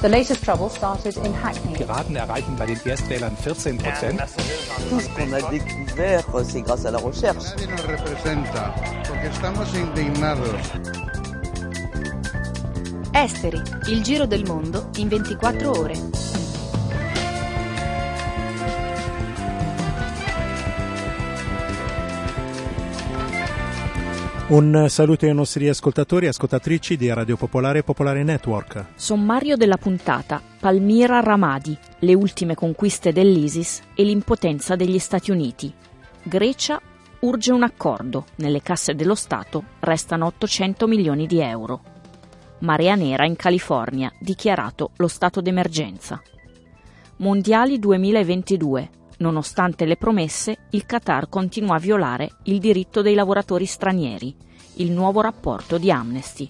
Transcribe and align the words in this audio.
The 0.00 0.08
latest 0.08 0.44
trouble 0.44 0.68
started 0.68 1.16
in 1.18 1.32
Hackney. 1.32 1.74
Piraten 1.74 2.16
erreichen 2.16 2.56
bei 2.56 2.66
den 2.66 2.78
Erstwählern 2.84 3.36
14 3.36 3.78
Prozent. 3.78 4.20
Tout 4.90 5.00
ce 5.00 5.08
qu'on 5.10 5.32
a 5.32 5.40
découvert, 5.50 6.24
c'est 6.44 6.62
grâce 6.62 6.84
à 6.86 6.90
la 6.90 6.98
recherche. 6.98 7.44
Nadie 7.56 7.66
nos 7.66 7.86
representa 7.86 8.74
porque 9.08 9.28
estamos 9.28 9.74
indignados. 9.74 10.60
Esteri, 13.12 13.62
il 13.88 14.02
giro 14.04 14.26
del 14.26 14.44
mondo 14.44 14.90
in 14.96 15.08
24 15.08 15.66
ore. 15.66 16.35
Un 24.48 24.86
saluto 24.88 25.26
ai 25.26 25.34
nostri 25.34 25.68
ascoltatori 25.68 26.26
e 26.26 26.28
ascoltatrici 26.28 26.96
di 26.96 27.12
Radio 27.12 27.36
Popolare 27.36 27.80
e 27.80 27.82
Popolare 27.82 28.22
Network. 28.22 28.90
Sommario 28.94 29.56
della 29.56 29.76
puntata: 29.76 30.40
Palmira 30.60 31.18
Ramadi, 31.18 31.76
le 31.98 32.14
ultime 32.14 32.54
conquiste 32.54 33.10
dell'ISIS 33.10 33.82
e 33.96 34.04
l'impotenza 34.04 34.76
degli 34.76 35.00
Stati 35.00 35.32
Uniti. 35.32 35.74
Grecia 36.22 36.80
urge 37.20 37.50
un 37.50 37.64
accordo. 37.64 38.26
Nelle 38.36 38.62
casse 38.62 38.94
dello 38.94 39.16
Stato 39.16 39.64
restano 39.80 40.26
800 40.26 40.86
milioni 40.86 41.26
di 41.26 41.40
euro. 41.40 41.82
Marea 42.60 42.94
nera 42.94 43.26
in 43.26 43.34
California, 43.34 44.12
dichiarato 44.20 44.92
lo 44.98 45.08
stato 45.08 45.40
d'emergenza. 45.40 46.22
Mondiali 47.16 47.80
2022. 47.80 48.90
Nonostante 49.18 49.86
le 49.86 49.96
promesse, 49.96 50.66
il 50.72 50.84
Qatar 50.84 51.30
continua 51.30 51.76
a 51.76 51.78
violare 51.78 52.32
il 52.44 52.58
diritto 52.58 53.00
dei 53.00 53.14
lavoratori 53.14 53.64
stranieri, 53.64 54.36
il 54.76 54.90
nuovo 54.90 55.20
rapporto 55.20 55.78
di 55.78 55.90
Amnesty. 55.90 56.48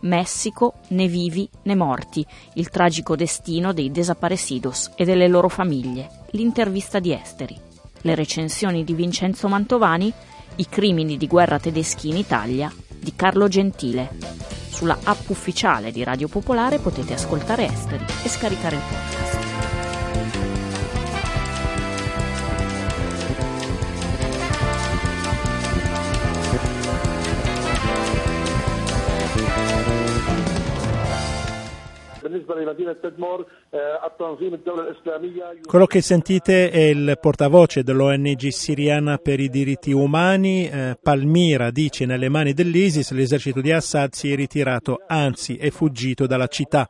Messico, 0.00 0.74
né 0.88 1.06
vivi 1.06 1.48
né 1.62 1.74
morti, 1.74 2.26
il 2.54 2.70
tragico 2.70 3.14
destino 3.14 3.72
dei 3.72 3.90
desaparecidos 3.90 4.92
e 4.96 5.04
delle 5.04 5.28
loro 5.28 5.48
famiglie, 5.48 6.24
l'intervista 6.30 6.98
di 6.98 7.12
Esteri, 7.12 7.58
le 8.00 8.14
recensioni 8.14 8.84
di 8.84 8.94
Vincenzo 8.94 9.48
Mantovani, 9.48 10.12
i 10.56 10.68
crimini 10.68 11.16
di 11.16 11.26
guerra 11.26 11.58
tedeschi 11.58 12.08
in 12.08 12.16
Italia, 12.16 12.72
di 12.88 13.12
Carlo 13.14 13.48
Gentile. 13.48 14.10
Sulla 14.70 14.98
app 15.04 15.28
ufficiale 15.28 15.92
di 15.92 16.02
Radio 16.02 16.28
Popolare 16.28 16.78
potete 16.78 17.14
ascoltare 17.14 17.66
Esteri 17.66 18.04
e 18.24 18.28
scaricare 18.28 18.76
il 18.76 18.82
podcast. 18.82 19.41
Quello 35.66 35.86
che 35.86 36.00
sentite 36.00 36.70
è 36.70 36.80
il 36.80 37.18
portavoce 37.20 37.82
dell'ONG 37.82 38.48
siriana 38.48 39.18
per 39.18 39.40
i 39.40 39.48
diritti 39.48 39.92
umani, 39.92 40.68
eh, 40.68 40.98
Palmira, 41.00 41.70
dice 41.70 42.06
nelle 42.06 42.28
mani 42.28 42.52
dell'ISIS 42.52 43.12
l'esercito 43.12 43.60
di 43.60 43.72
Assad 43.72 44.12
si 44.12 44.32
è 44.32 44.36
ritirato, 44.36 45.02
anzi 45.06 45.56
è 45.56 45.70
fuggito 45.70 46.26
dalla 46.26 46.46
città. 46.46 46.88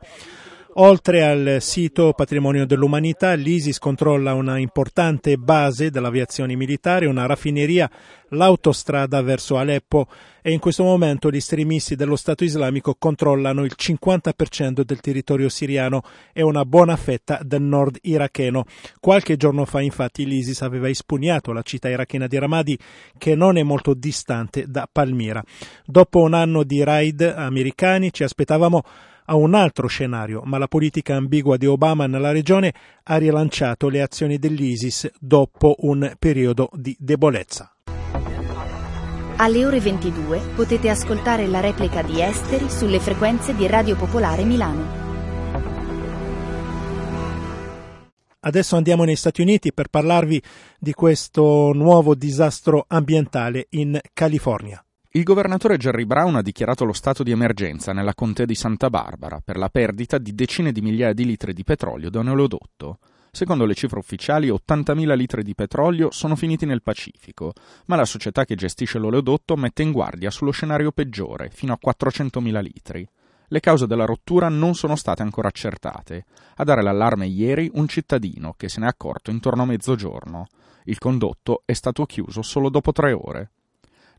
Oltre 0.77 1.23
al 1.23 1.57
sito 1.59 2.13
Patrimonio 2.13 2.65
dell'Umanità, 2.65 3.33
l'ISIS 3.33 3.77
controlla 3.77 4.33
una 4.33 4.57
importante 4.57 5.37
base 5.37 5.91
dell'aviazione 5.91 6.55
militare, 6.55 7.05
una 7.05 7.27
raffineria, 7.27 7.87
l'autostrada 8.29 9.21
verso 9.21 9.57
Aleppo 9.57 10.07
e 10.41 10.51
in 10.51 10.57
questo 10.57 10.83
momento 10.83 11.29
gli 11.29 11.35
estremisti 11.35 11.95
dello 11.95 12.15
Stato 12.15 12.43
islamico 12.43 12.95
controllano 12.97 13.63
il 13.63 13.75
50% 13.77 14.81
del 14.81 14.99
territorio 14.99 15.47
siriano 15.47 16.01
e 16.33 16.41
una 16.41 16.65
buona 16.65 16.95
fetta 16.95 17.39
del 17.43 17.61
nord 17.61 17.99
iracheno. 18.01 18.65
Qualche 18.99 19.37
giorno 19.37 19.65
fa 19.65 19.79
infatti 19.79 20.25
l'ISIS 20.25 20.63
aveva 20.63 20.89
espugnato 20.89 21.51
la 21.51 21.61
città 21.61 21.87
irachena 21.87 22.25
di 22.25 22.39
Ramadi 22.39 22.79
che 23.19 23.35
non 23.35 23.57
è 23.57 23.63
molto 23.63 23.93
distante 23.93 24.65
da 24.67 24.89
Palmira. 24.91 25.43
Dopo 25.85 26.21
un 26.21 26.33
anno 26.33 26.63
di 26.63 26.83
raid 26.83 27.21
americani 27.21 28.11
ci 28.11 28.23
aspettavamo 28.23 28.81
a 29.25 29.35
un 29.35 29.53
altro 29.53 29.87
scenario, 29.87 30.41
ma 30.45 30.57
la 30.57 30.67
politica 30.67 31.15
ambigua 31.15 31.57
di 31.57 31.65
Obama 31.65 32.07
nella 32.07 32.31
regione 32.31 32.73
ha 33.03 33.17
rilanciato 33.17 33.89
le 33.89 34.01
azioni 34.01 34.37
dell'ISIS 34.37 35.09
dopo 35.19 35.75
un 35.79 36.13
periodo 36.17 36.69
di 36.73 36.95
debolezza. 36.99 37.73
Alle 39.37 39.65
ore 39.65 39.79
22 39.79 40.39
potete 40.55 40.89
ascoltare 40.89 41.47
la 41.47 41.59
replica 41.59 42.03
di 42.03 42.21
Esteri 42.21 42.69
sulle 42.69 42.99
frequenze 42.99 43.55
di 43.55 43.65
Radio 43.67 43.95
Popolare 43.95 44.43
Milano. 44.43 45.01
Adesso 48.45 48.75
andiamo 48.75 49.05
negli 49.05 49.15
Stati 49.15 49.41
Uniti 49.41 49.73
per 49.73 49.87
parlarvi 49.87 50.41
di 50.77 50.93
questo 50.93 51.71
nuovo 51.73 52.13
disastro 52.13 52.85
ambientale 52.87 53.67
in 53.71 53.99
California. 54.13 54.83
Il 55.15 55.21
governatore 55.21 55.77
Jerry 55.77 56.05
Brown 56.05 56.37
ha 56.37 56.41
dichiarato 56.41 56.85
lo 56.85 56.91
stato 56.91 57.21
di 57.21 57.29
emergenza 57.29 57.93
nella 57.93 58.15
contea 58.15 58.45
di 58.45 58.55
Santa 58.55 58.89
Barbara 58.89 59.41
per 59.45 59.57
la 59.57 59.69
perdita 59.69 60.17
di 60.17 60.33
decine 60.33 60.71
di 60.71 60.81
migliaia 60.81 61.13
di 61.13 61.23
litri 61.23 61.53
di 61.53 61.63
petrolio 61.63 62.09
da 62.09 62.21
un 62.21 62.29
oleodotto. 62.29 62.97
Secondo 63.29 63.65
le 63.65 63.75
cifre 63.75 63.99
ufficiali, 63.99 64.49
80.000 64.49 65.15
litri 65.15 65.43
di 65.43 65.53
petrolio 65.53 66.09
sono 66.09 66.35
finiti 66.35 66.65
nel 66.65 66.81
Pacifico, 66.81 67.53
ma 67.85 67.95
la 67.95 68.05
società 68.05 68.43
che 68.43 68.55
gestisce 68.55 68.97
l'oleodotto 68.97 69.55
mette 69.55 69.83
in 69.83 69.91
guardia 69.91 70.31
sullo 70.31 70.49
scenario 70.49 70.91
peggiore, 70.91 71.51
fino 71.53 71.73
a 71.73 71.79
400.000 71.79 72.61
litri. 72.63 73.07
Le 73.49 73.59
cause 73.59 73.85
della 73.85 74.05
rottura 74.05 74.49
non 74.49 74.73
sono 74.73 74.95
state 74.95 75.21
ancora 75.21 75.49
accertate. 75.49 76.25
A 76.55 76.63
dare 76.63 76.81
l'allarme 76.81 77.27
ieri 77.27 77.69
un 77.75 77.87
cittadino 77.87 78.55
che 78.57 78.67
se 78.67 78.79
ne 78.79 78.87
è 78.87 78.89
accorto 78.89 79.29
intorno 79.29 79.61
a 79.61 79.65
mezzogiorno. 79.67 80.47
Il 80.85 80.97
condotto 80.97 81.61
è 81.65 81.73
stato 81.73 82.03
chiuso 82.07 82.41
solo 82.41 82.69
dopo 82.69 82.91
tre 82.91 83.11
ore. 83.11 83.51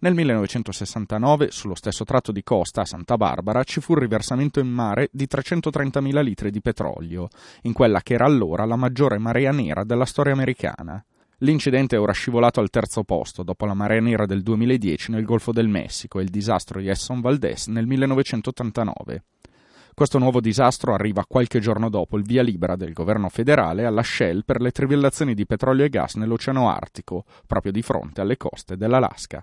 Nel 0.04 0.12
1969, 0.12 1.50
sullo 1.50 1.74
stesso 1.74 2.04
tratto 2.04 2.30
di 2.30 2.42
costa 2.42 2.82
a 2.82 2.84
Santa 2.84 3.16
Barbara, 3.16 3.64
ci 3.64 3.80
fu 3.80 3.94
il 3.94 4.00
riversamento 4.00 4.60
in 4.60 4.68
mare 4.68 5.08
di 5.10 5.26
330.000 5.26 6.22
litri 6.22 6.50
di 6.50 6.60
petrolio, 6.60 7.28
in 7.62 7.72
quella 7.72 8.02
che 8.02 8.12
era 8.12 8.26
allora 8.26 8.66
la 8.66 8.76
maggiore 8.76 9.16
marea 9.16 9.50
nera 9.50 9.82
della 9.82 10.04
storia 10.04 10.34
americana. 10.34 11.02
L'incidente 11.38 11.96
è 11.96 11.98
ora 11.98 12.12
scivolato 12.12 12.60
al 12.60 12.68
terzo 12.68 13.02
posto 13.02 13.42
dopo 13.42 13.64
la 13.64 13.72
marea 13.72 14.02
nera 14.02 14.26
del 14.26 14.42
2010 14.42 15.10
nel 15.10 15.24
Golfo 15.24 15.52
del 15.52 15.68
Messico 15.68 16.20
e 16.20 16.24
il 16.24 16.28
disastro 16.28 16.80
di 16.80 16.90
Esson 16.90 17.22
Valdez 17.22 17.68
nel 17.68 17.86
1989. 17.86 19.22
Questo 19.94 20.18
nuovo 20.18 20.42
disastro 20.42 20.92
arriva 20.92 21.24
qualche 21.26 21.60
giorno 21.60 21.88
dopo 21.88 22.18
il 22.18 22.24
via 22.24 22.42
libera 22.42 22.76
del 22.76 22.92
governo 22.92 23.30
federale 23.30 23.86
alla 23.86 24.02
Shell 24.02 24.42
per 24.44 24.60
le 24.60 24.70
trivellazioni 24.70 25.32
di 25.32 25.46
petrolio 25.46 25.86
e 25.86 25.88
gas 25.88 26.16
nell'Oceano 26.16 26.68
Artico, 26.68 27.24
proprio 27.46 27.72
di 27.72 27.80
fronte 27.80 28.20
alle 28.20 28.36
coste 28.36 28.76
dell'Alaska. 28.76 29.42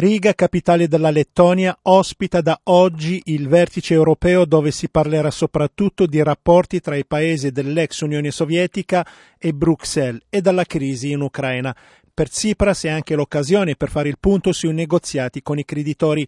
Riga, 0.00 0.32
capitale 0.32 0.88
della 0.88 1.10
Lettonia, 1.10 1.78
ospita 1.82 2.40
da 2.40 2.58
oggi 2.64 3.20
il 3.26 3.48
vertice 3.48 3.92
europeo 3.92 4.46
dove 4.46 4.70
si 4.70 4.88
parlerà 4.88 5.30
soprattutto 5.30 6.06
di 6.06 6.22
rapporti 6.22 6.80
tra 6.80 6.96
i 6.96 7.04
paesi 7.04 7.50
dell'ex 7.50 8.00
Unione 8.00 8.30
Sovietica 8.30 9.06
e 9.36 9.52
Bruxelles 9.52 10.22
e 10.30 10.40
dalla 10.40 10.64
crisi 10.64 11.10
in 11.10 11.20
Ucraina. 11.20 11.76
Per 12.14 12.30
Tsipras 12.30 12.84
è 12.84 12.88
anche 12.88 13.14
l'occasione 13.14 13.76
per 13.76 13.90
fare 13.90 14.08
il 14.08 14.16
punto 14.18 14.52
sui 14.52 14.72
negoziati 14.72 15.42
con 15.42 15.58
i 15.58 15.66
creditori. 15.66 16.26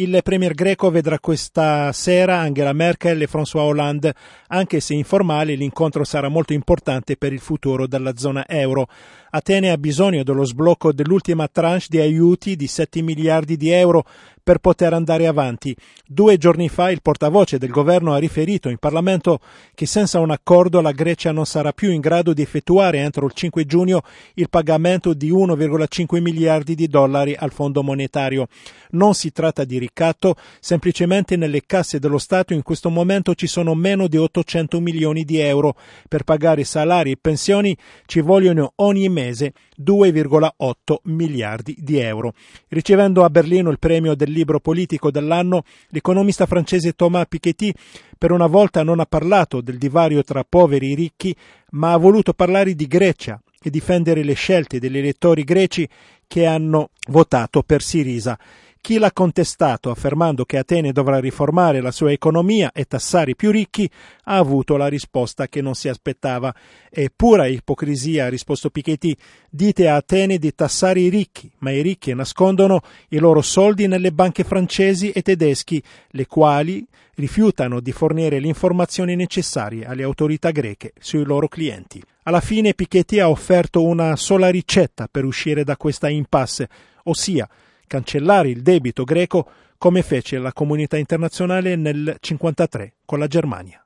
Il 0.00 0.18
premier 0.22 0.54
greco 0.54 0.88
vedrà 0.88 1.18
questa 1.18 1.92
sera 1.92 2.38
Angela 2.38 2.72
Merkel 2.72 3.20
e 3.20 3.28
François 3.28 3.64
Hollande, 3.64 4.14
anche 4.46 4.80
se 4.80 4.94
informale 4.94 5.54
l'incontro 5.56 6.04
sarà 6.04 6.28
molto 6.28 6.54
importante 6.54 7.18
per 7.18 7.34
il 7.34 7.38
futuro 7.38 7.86
della 7.86 8.16
zona 8.16 8.48
euro. 8.48 8.86
Atene 9.32 9.70
ha 9.70 9.76
bisogno 9.76 10.22
dello 10.22 10.44
sblocco 10.44 10.94
dell'ultima 10.94 11.48
tranche 11.48 11.86
di 11.90 12.00
aiuti 12.00 12.56
di 12.56 12.66
7 12.66 13.02
miliardi 13.02 13.58
di 13.58 13.68
euro 13.68 14.04
per 14.42 14.58
poter 14.58 14.92
andare 14.92 15.26
avanti. 15.26 15.76
Due 16.04 16.36
giorni 16.36 16.68
fa 16.68 16.90
il 16.90 17.02
portavoce 17.02 17.58
del 17.58 17.70
governo 17.70 18.12
ha 18.12 18.18
riferito 18.18 18.68
in 18.68 18.78
Parlamento 18.78 19.38
che 19.74 19.86
senza 19.86 20.18
un 20.18 20.30
accordo 20.30 20.80
la 20.80 20.90
Grecia 20.90 21.30
non 21.30 21.46
sarà 21.46 21.72
più 21.72 21.92
in 21.92 22.00
grado 22.00 22.32
di 22.32 22.42
effettuare 22.42 22.98
entro 22.98 23.26
il 23.26 23.32
5 23.32 23.64
giugno 23.64 24.02
il 24.34 24.48
pagamento 24.48 25.14
di 25.14 25.30
1,5 25.30 26.20
miliardi 26.20 26.74
di 26.74 26.88
dollari 26.88 27.36
al 27.38 27.52
Fondo 27.52 27.82
monetario. 27.82 28.48
Non 28.90 29.14
si 29.14 29.30
tratta 29.30 29.64
di 29.64 29.78
ricatto, 29.90 30.36
semplicemente 30.60 31.36
nelle 31.36 31.62
casse 31.66 31.98
dello 31.98 32.18
Stato 32.18 32.54
in 32.54 32.62
questo 32.62 32.88
momento 32.88 33.34
ci 33.34 33.46
sono 33.46 33.74
meno 33.74 34.06
di 34.06 34.16
800 34.16 34.80
milioni 34.80 35.24
di 35.24 35.38
euro. 35.38 35.74
Per 36.08 36.22
pagare 36.22 36.64
salari 36.64 37.10
e 37.10 37.18
pensioni 37.20 37.76
ci 38.06 38.20
vogliono 38.20 38.72
ogni 38.76 39.08
mese 39.08 39.52
2,8 39.82 40.96
miliardi 41.04 41.74
di 41.78 41.98
euro. 41.98 42.32
Ricevendo 42.68 43.24
a 43.24 43.30
Berlino 43.30 43.70
il 43.70 43.78
premio 43.78 44.14
del 44.14 44.30
libro 44.30 44.60
politico 44.60 45.10
dell'anno, 45.10 45.64
l'economista 45.88 46.46
francese 46.46 46.92
Thomas 46.92 47.26
Piketty 47.28 47.72
per 48.16 48.30
una 48.30 48.46
volta 48.46 48.82
non 48.82 49.00
ha 49.00 49.06
parlato 49.06 49.60
del 49.60 49.78
divario 49.78 50.22
tra 50.22 50.44
poveri 50.48 50.92
e 50.92 50.94
ricchi, 50.94 51.34
ma 51.70 51.92
ha 51.92 51.96
voluto 51.96 52.32
parlare 52.32 52.74
di 52.74 52.86
Grecia 52.86 53.40
e 53.62 53.70
difendere 53.70 54.22
le 54.22 54.34
scelte 54.34 54.78
degli 54.78 54.98
elettori 54.98 55.44
greci 55.44 55.88
che 56.26 56.46
hanno 56.46 56.90
votato 57.08 57.62
per 57.62 57.82
Sirisa. 57.82 58.38
Chi 58.82 58.98
l'ha 58.98 59.12
contestato 59.12 59.90
affermando 59.90 60.46
che 60.46 60.56
Atene 60.56 60.90
dovrà 60.90 61.20
riformare 61.20 61.82
la 61.82 61.90
sua 61.90 62.12
economia 62.12 62.72
e 62.72 62.86
tassare 62.86 63.32
i 63.32 63.36
più 63.36 63.50
ricchi 63.50 63.88
ha 64.24 64.36
avuto 64.36 64.76
la 64.76 64.88
risposta 64.88 65.48
che 65.48 65.60
non 65.60 65.74
si 65.74 65.88
aspettava. 65.88 66.52
È 66.88 67.06
pura 67.14 67.46
ipocrisia, 67.46 68.24
ha 68.24 68.28
risposto 68.28 68.70
Piketty. 68.70 69.14
Dite 69.50 69.86
a 69.86 69.96
Atene 69.96 70.38
di 70.38 70.54
tassare 70.54 71.00
i 71.00 71.10
ricchi, 71.10 71.52
ma 71.58 71.70
i 71.70 71.82
ricchi 71.82 72.14
nascondono 72.14 72.80
i 73.10 73.18
loro 73.18 73.42
soldi 73.42 73.86
nelle 73.86 74.12
banche 74.12 74.44
francesi 74.44 75.10
e 75.10 75.20
tedeschi, 75.20 75.80
le 76.12 76.26
quali 76.26 76.84
rifiutano 77.16 77.80
di 77.80 77.92
fornire 77.92 78.40
le 78.40 78.48
informazioni 78.48 79.14
necessarie 79.14 79.84
alle 79.84 80.04
autorità 80.04 80.50
greche 80.50 80.94
sui 80.98 81.24
loro 81.24 81.48
clienti. 81.48 82.02
Alla 82.22 82.40
fine 82.40 82.72
Piketty 82.72 83.18
ha 83.18 83.28
offerto 83.28 83.84
una 83.84 84.16
sola 84.16 84.48
ricetta 84.48 85.06
per 85.08 85.24
uscire 85.24 85.64
da 85.64 85.76
questa 85.76 86.08
impasse, 86.08 86.68
ossia 87.04 87.46
cancellare 87.90 88.48
il 88.48 88.62
debito 88.62 89.02
greco 89.02 89.50
come 89.76 90.02
fece 90.02 90.38
la 90.38 90.52
comunità 90.52 90.96
internazionale 90.96 91.74
nel 91.74 91.96
1953 91.96 92.92
con 93.04 93.18
la 93.18 93.26
Germania. 93.26 93.82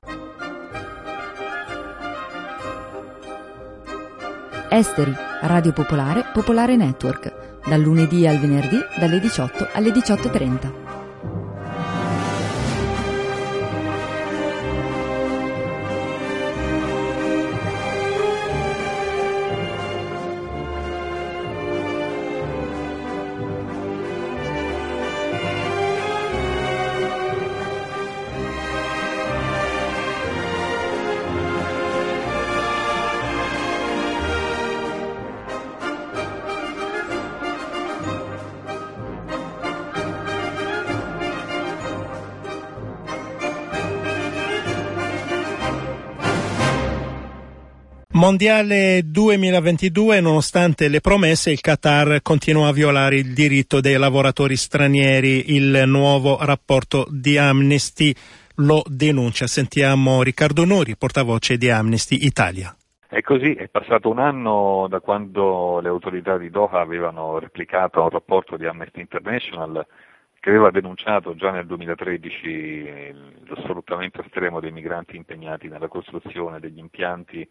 Esteri, 4.69 5.15
Radio 5.41 5.73
Popolare, 5.73 6.25
Popolare 6.31 6.75
Network, 6.75 7.63
dal 7.67 7.81
lunedì 7.81 8.27
al 8.27 8.37
venerdì 8.37 8.77
dalle 8.99 9.19
18 9.19 9.69
alle 9.73 9.89
18.30. 9.89 10.84
Mondiale 48.15 49.01
2022, 49.03 50.21
nonostante 50.21 50.87
le 50.87 51.01
promesse, 51.01 51.51
il 51.51 51.59
Qatar 51.59 52.21
continua 52.21 52.69
a 52.69 52.71
violare 52.71 53.17
il 53.17 53.33
diritto 53.33 53.81
dei 53.81 53.97
lavoratori 53.97 54.55
stranieri. 54.55 55.53
Il 55.53 55.83
nuovo 55.85 56.37
rapporto 56.39 57.05
di 57.09 57.37
Amnesty 57.37 58.15
lo 58.59 58.83
denuncia. 58.87 59.47
Sentiamo 59.47 60.23
Riccardo 60.23 60.63
Nori, 60.63 60.95
portavoce 60.95 61.57
di 61.57 61.69
Amnesty 61.69 62.23
Italia. 62.25 62.73
È 63.05 63.19
così, 63.19 63.53
è 63.53 63.67
passato 63.67 64.09
un 64.09 64.19
anno 64.19 64.87
da 64.89 65.01
quando 65.01 65.81
le 65.81 65.89
autorità 65.89 66.37
di 66.37 66.49
Doha 66.49 66.79
avevano 66.79 67.37
replicato 67.37 68.01
un 68.01 68.09
rapporto 68.09 68.55
di 68.55 68.65
Amnesty 68.65 69.01
International 69.01 69.85
che 70.39 70.51
aveva 70.51 70.71
denunciato 70.71 71.35
già 71.35 71.51
nel 71.51 71.65
2013 71.65 73.13
lo 73.45 73.55
sfruttamento 73.61 74.21
estremo 74.21 74.61
dei 74.61 74.71
migranti 74.71 75.17
impegnati 75.17 75.67
nella 75.67 75.87
costruzione 75.89 76.59
degli 76.59 76.77
impianti 76.77 77.45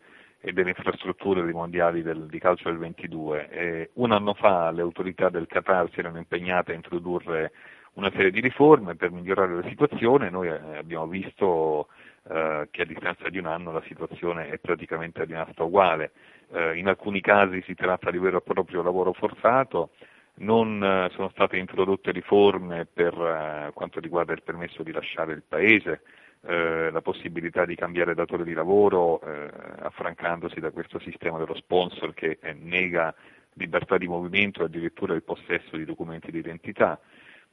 e 0.45 0.53
delle 0.53 0.71
infrastrutture 0.71 1.43
dei 1.43 1.55
mondiali 1.55 2.03
del, 2.03 2.27
di 2.27 2.39
calcio 2.39 2.69
del 2.69 2.77
22. 2.77 3.49
E 3.49 3.91
un 3.95 4.13
anno 4.13 4.35
fa 4.35 4.71
le 4.71 4.83
autorità 4.83 5.31
del 5.31 5.47
Qatar 5.47 5.89
si 5.91 6.01
erano 6.01 6.19
impegnate 6.19 6.73
a 6.73 6.75
introdurre 6.75 7.53
una 7.95 8.11
serie 8.11 8.31
di 8.31 8.41
riforme 8.41 8.95
per 8.95 9.11
migliorare 9.11 9.55
la 9.55 9.69
situazione, 9.69 10.29
noi 10.29 10.49
eh, 10.49 10.77
abbiamo 10.77 11.07
visto 11.07 11.89
eh, 12.29 12.69
che 12.71 12.83
a 12.83 12.85
distanza 12.85 13.31
di 13.31 13.39
un 13.39 13.47
anno 13.47 13.73
la 13.73 13.83
situazione 13.87 14.51
è 14.51 14.59
praticamente 14.59 15.25
rimasta 15.25 15.63
uguale. 15.63 16.13
Eh, 16.53 16.77
in 16.77 16.89
alcuni 16.89 17.23
casi 17.23 17.63
si 17.63 17.75
tratta 17.75 18.11
di 18.11 18.19
vero 18.19 18.39
e 18.39 18.43
proprio 18.43 18.83
lavoro 18.83 19.15
forzato, 19.15 19.91
non 20.37 20.83
eh, 20.83 21.09
sono 21.15 21.31
state 21.31 21.57
introdotte 21.57 22.11
riforme 22.11 22.87
per 22.93 23.15
eh, 23.15 23.71
quanto 23.73 23.99
riguarda 23.99 24.35
il 24.35 24.43
permesso 24.43 24.83
di 24.83 24.93
lasciare 24.93 25.33
il 25.33 25.43
paese, 25.47 26.03
eh, 26.47 26.91
la 26.91 27.01
possibilità 27.01 27.65
di 27.65 27.75
cambiare 27.75 28.15
datore 28.15 28.45
di 28.45 28.53
lavoro, 28.53 29.21
eh, 29.21 29.51
affrancandosi 29.81 30.61
da 30.61 30.71
questo 30.71 30.99
sistema 30.99 31.39
dello 31.39 31.55
sponsor 31.55 32.13
che 32.15 32.39
eh, 32.41 32.53
nega 32.53 33.15
libertà 33.55 33.97
di 33.99 34.09
movimento 34.09 34.61
e 34.63 34.65
addirittura 34.65 35.15
il 35.15 35.23
possesso 35.23 35.77
di 35.77 35.85
documenti 35.85 36.31
di 36.31 36.39
identità. 36.39 36.99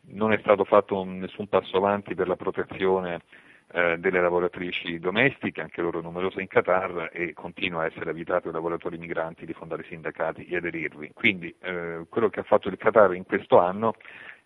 Non 0.08 0.34
è 0.34 0.40
stato 0.40 0.64
fatto 0.66 1.04
nessun 1.04 1.48
passo 1.48 1.78
avanti 1.78 2.16
per 2.16 2.28
la 2.28 2.36
protezione 2.36 3.22
eh, 3.74 3.98
delle 4.00 4.20
lavoratrici 4.20 5.00
domestiche, 5.00 5.62
anche 5.62 5.82
loro 5.82 6.02
numerose 6.02 6.42
in 6.42 6.48
Qatar, 6.48 7.12
e 7.14 7.34
continua 7.34 7.84
a 7.84 7.86
essere 7.86 8.10
evitato 8.10 8.48
ai 8.48 8.54
lavoratori 8.54 8.98
migranti 8.98 9.46
di 9.46 9.54
fondare 9.54 9.86
sindacati 9.88 10.46
e 10.46 10.58
aderirvi. 10.58 11.12
Quindi 11.14 11.56
eh, 11.62 12.06
quello 12.10 12.30
che 12.30 12.42
ha 12.42 12.44
fatto 12.44 12.68
il 12.68 12.78
Qatar 12.78 13.14
in 13.16 13.24
questo 13.24 13.60
anno 13.60 13.94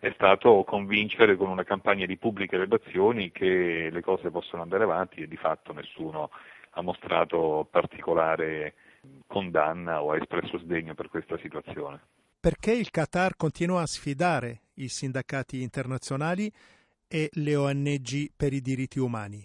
è 0.06 0.12
stato 0.14 0.62
convincere 0.62 1.36
con 1.36 1.48
una 1.48 1.64
campagna 1.64 2.06
di 2.06 2.16
pubbliche 2.16 2.56
relazioni 2.56 3.32
che 3.32 3.88
le 3.90 4.00
cose 4.02 4.30
possono 4.30 4.62
andare 4.62 4.84
avanti 4.84 5.20
e 5.20 5.26
di 5.26 5.36
fatto 5.36 5.72
nessuno 5.72 6.30
ha 6.70 6.80
mostrato 6.80 7.66
particolare 7.68 8.74
condanna 9.26 10.02
o 10.02 10.12
ha 10.12 10.16
espresso 10.16 10.58
sdegno 10.58 10.94
per 10.94 11.08
questa 11.08 11.36
situazione. 11.38 11.98
Perché 12.38 12.70
il 12.70 12.90
Qatar 12.90 13.34
continua 13.36 13.82
a 13.82 13.86
sfidare 13.86 14.60
i 14.74 14.86
sindacati 14.86 15.62
internazionali 15.62 16.52
e 17.08 17.28
le 17.32 17.56
ONG 17.56 18.30
per 18.36 18.52
i 18.52 18.60
diritti 18.60 19.00
umani? 19.00 19.44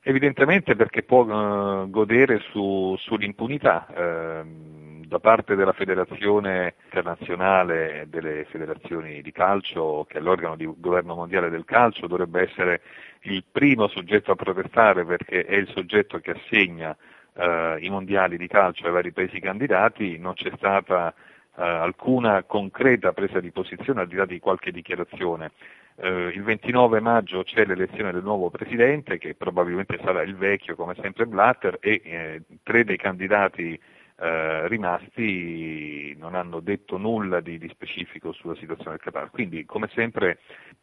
Evidentemente 0.00 0.76
perché 0.76 1.02
può 1.02 1.24
uh, 1.24 1.90
godere 1.90 2.38
su, 2.52 2.94
sull'impunità. 2.98 3.86
Uh, 3.90 4.77
da 5.08 5.18
parte 5.18 5.56
della 5.56 5.72
Federazione 5.72 6.74
internazionale 6.84 8.06
delle 8.10 8.44
federazioni 8.44 9.22
di 9.22 9.32
calcio, 9.32 10.04
che 10.06 10.18
è 10.18 10.20
l'organo 10.20 10.54
di 10.54 10.70
governo 10.76 11.14
mondiale 11.14 11.48
del 11.48 11.64
calcio, 11.64 12.06
dovrebbe 12.06 12.42
essere 12.42 12.82
il 13.22 13.42
primo 13.50 13.88
soggetto 13.88 14.32
a 14.32 14.36
protestare 14.36 15.06
perché 15.06 15.46
è 15.46 15.54
il 15.54 15.68
soggetto 15.74 16.18
che 16.18 16.32
assegna 16.32 16.94
eh, 17.32 17.78
i 17.80 17.88
mondiali 17.88 18.36
di 18.36 18.46
calcio 18.46 18.84
ai 18.84 18.92
vari 18.92 19.10
paesi 19.12 19.40
candidati, 19.40 20.18
non 20.18 20.34
c'è 20.34 20.52
stata 20.56 21.14
eh, 21.56 21.62
alcuna 21.62 22.42
concreta 22.42 23.12
presa 23.12 23.40
di 23.40 23.50
posizione 23.50 24.02
al 24.02 24.08
di 24.08 24.16
là 24.16 24.26
di 24.26 24.38
qualche 24.38 24.70
dichiarazione. 24.70 25.52
Eh, 25.96 26.32
il 26.34 26.42
29 26.42 27.00
maggio 27.00 27.44
c'è 27.44 27.64
l'elezione 27.64 28.12
del 28.12 28.22
nuovo 28.22 28.50
presidente 28.50 29.16
che 29.16 29.34
probabilmente 29.34 29.98
sarà 30.04 30.20
il 30.22 30.36
vecchio 30.36 30.76
come 30.76 30.94
sempre 31.00 31.26
Blatter 31.26 31.78
e 31.80 32.02
eh, 32.04 32.42
tre 32.62 32.84
dei 32.84 32.98
candidati 32.98 33.80
eh, 34.20 34.66
rimasti 34.66 36.14
non 36.18 36.34
hanno 36.34 36.60
detto 36.60 36.96
nulla 36.96 37.40
di, 37.40 37.58
di, 37.58 37.68
specifico 37.68 38.32
sulla 38.32 38.56
situazione 38.56 38.96
del 38.96 39.00
Qatar. 39.00 39.30
Quindi, 39.30 39.64
come 39.64 39.88
sempre, 39.94 40.38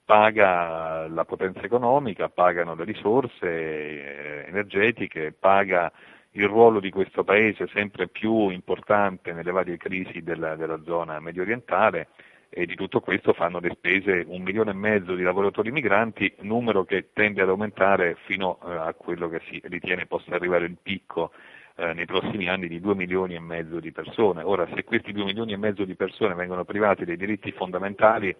paga 0.05 1.07
la 1.07 1.25
potenza 1.25 1.61
economica, 1.61 2.29
pagano 2.29 2.75
le 2.75 2.85
risorse 2.85 3.45
eh, 3.45 4.45
energetiche, 4.47 5.33
paga 5.37 5.91
il 6.31 6.47
ruolo 6.47 6.79
di 6.79 6.89
questo 6.89 7.23
paese 7.23 7.67
sempre 7.67 8.07
più 8.07 8.49
importante 8.49 9.31
nelle 9.33 9.51
varie 9.51 9.77
crisi 9.77 10.21
della, 10.21 10.55
della 10.55 10.81
zona 10.83 11.19
medio 11.19 11.43
orientale 11.43 12.09
e 12.49 12.65
di 12.65 12.75
tutto 12.75 13.01
questo 13.01 13.33
fanno 13.33 13.59
le 13.59 13.71
spese 13.75 14.23
un 14.27 14.41
milione 14.41 14.71
e 14.71 14.75
mezzo 14.75 15.13
di 15.15 15.23
lavoratori 15.23 15.71
migranti, 15.71 16.33
numero 16.41 16.85
che 16.85 17.09
tende 17.11 17.41
ad 17.41 17.49
aumentare 17.49 18.15
fino 18.25 18.59
eh, 18.65 18.71
a 18.71 18.93
quello 18.93 19.27
che 19.27 19.41
si 19.49 19.61
ritiene 19.65 20.05
possa 20.05 20.35
arrivare 20.35 20.65
il 20.65 20.77
picco 20.81 21.31
eh, 21.75 21.93
nei 21.93 22.05
prossimi 22.05 22.47
anni 22.47 22.67
di 22.67 22.79
2 22.79 22.95
milioni 22.95 23.35
e 23.35 23.39
mezzo 23.39 23.79
di 23.79 23.91
persone. 23.91 24.43
Ora, 24.43 24.67
se 24.73 24.83
questi 24.83 25.11
2 25.11 25.25
milioni 25.25 25.53
e 25.53 25.57
mezzo 25.57 25.83
di 25.83 25.95
persone 25.95 26.33
vengono 26.33 26.63
privati 26.63 27.05
dei 27.05 27.17
diritti 27.17 27.51
fondamentali, 27.51 28.35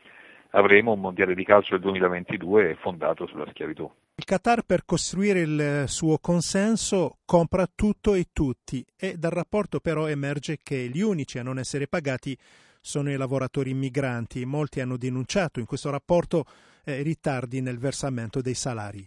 avremo 0.51 0.93
un 0.93 1.01
mondiale 1.01 1.35
di 1.35 1.43
calcio 1.43 1.71
del 1.71 1.81
2022 1.81 2.77
fondato 2.79 3.27
sulla 3.27 3.45
schiavitù. 3.49 3.91
Il 4.15 4.23
Qatar 4.23 4.63
per 4.63 4.85
costruire 4.85 5.41
il 5.41 5.83
suo 5.87 6.17
consenso 6.19 7.17
compra 7.25 7.67
tutto 7.73 8.13
e 8.13 8.27
tutti 8.31 8.85
e 8.97 9.17
dal 9.17 9.31
rapporto 9.31 9.79
però 9.79 10.07
emerge 10.07 10.59
che 10.63 10.89
gli 10.91 11.01
unici 11.01 11.37
a 11.37 11.43
non 11.43 11.59
essere 11.59 11.87
pagati 11.87 12.37
sono 12.79 13.11
i 13.11 13.17
lavoratori 13.17 13.73
migranti. 13.73 14.45
Molti 14.45 14.79
hanno 14.79 14.95
denunciato 14.95 15.59
in 15.59 15.65
questo 15.65 15.89
rapporto 15.89 16.45
eh, 16.85 17.01
ritardi 17.01 17.59
nel 17.59 17.79
versamento 17.79 18.41
dei 18.41 18.53
salari. 18.53 19.05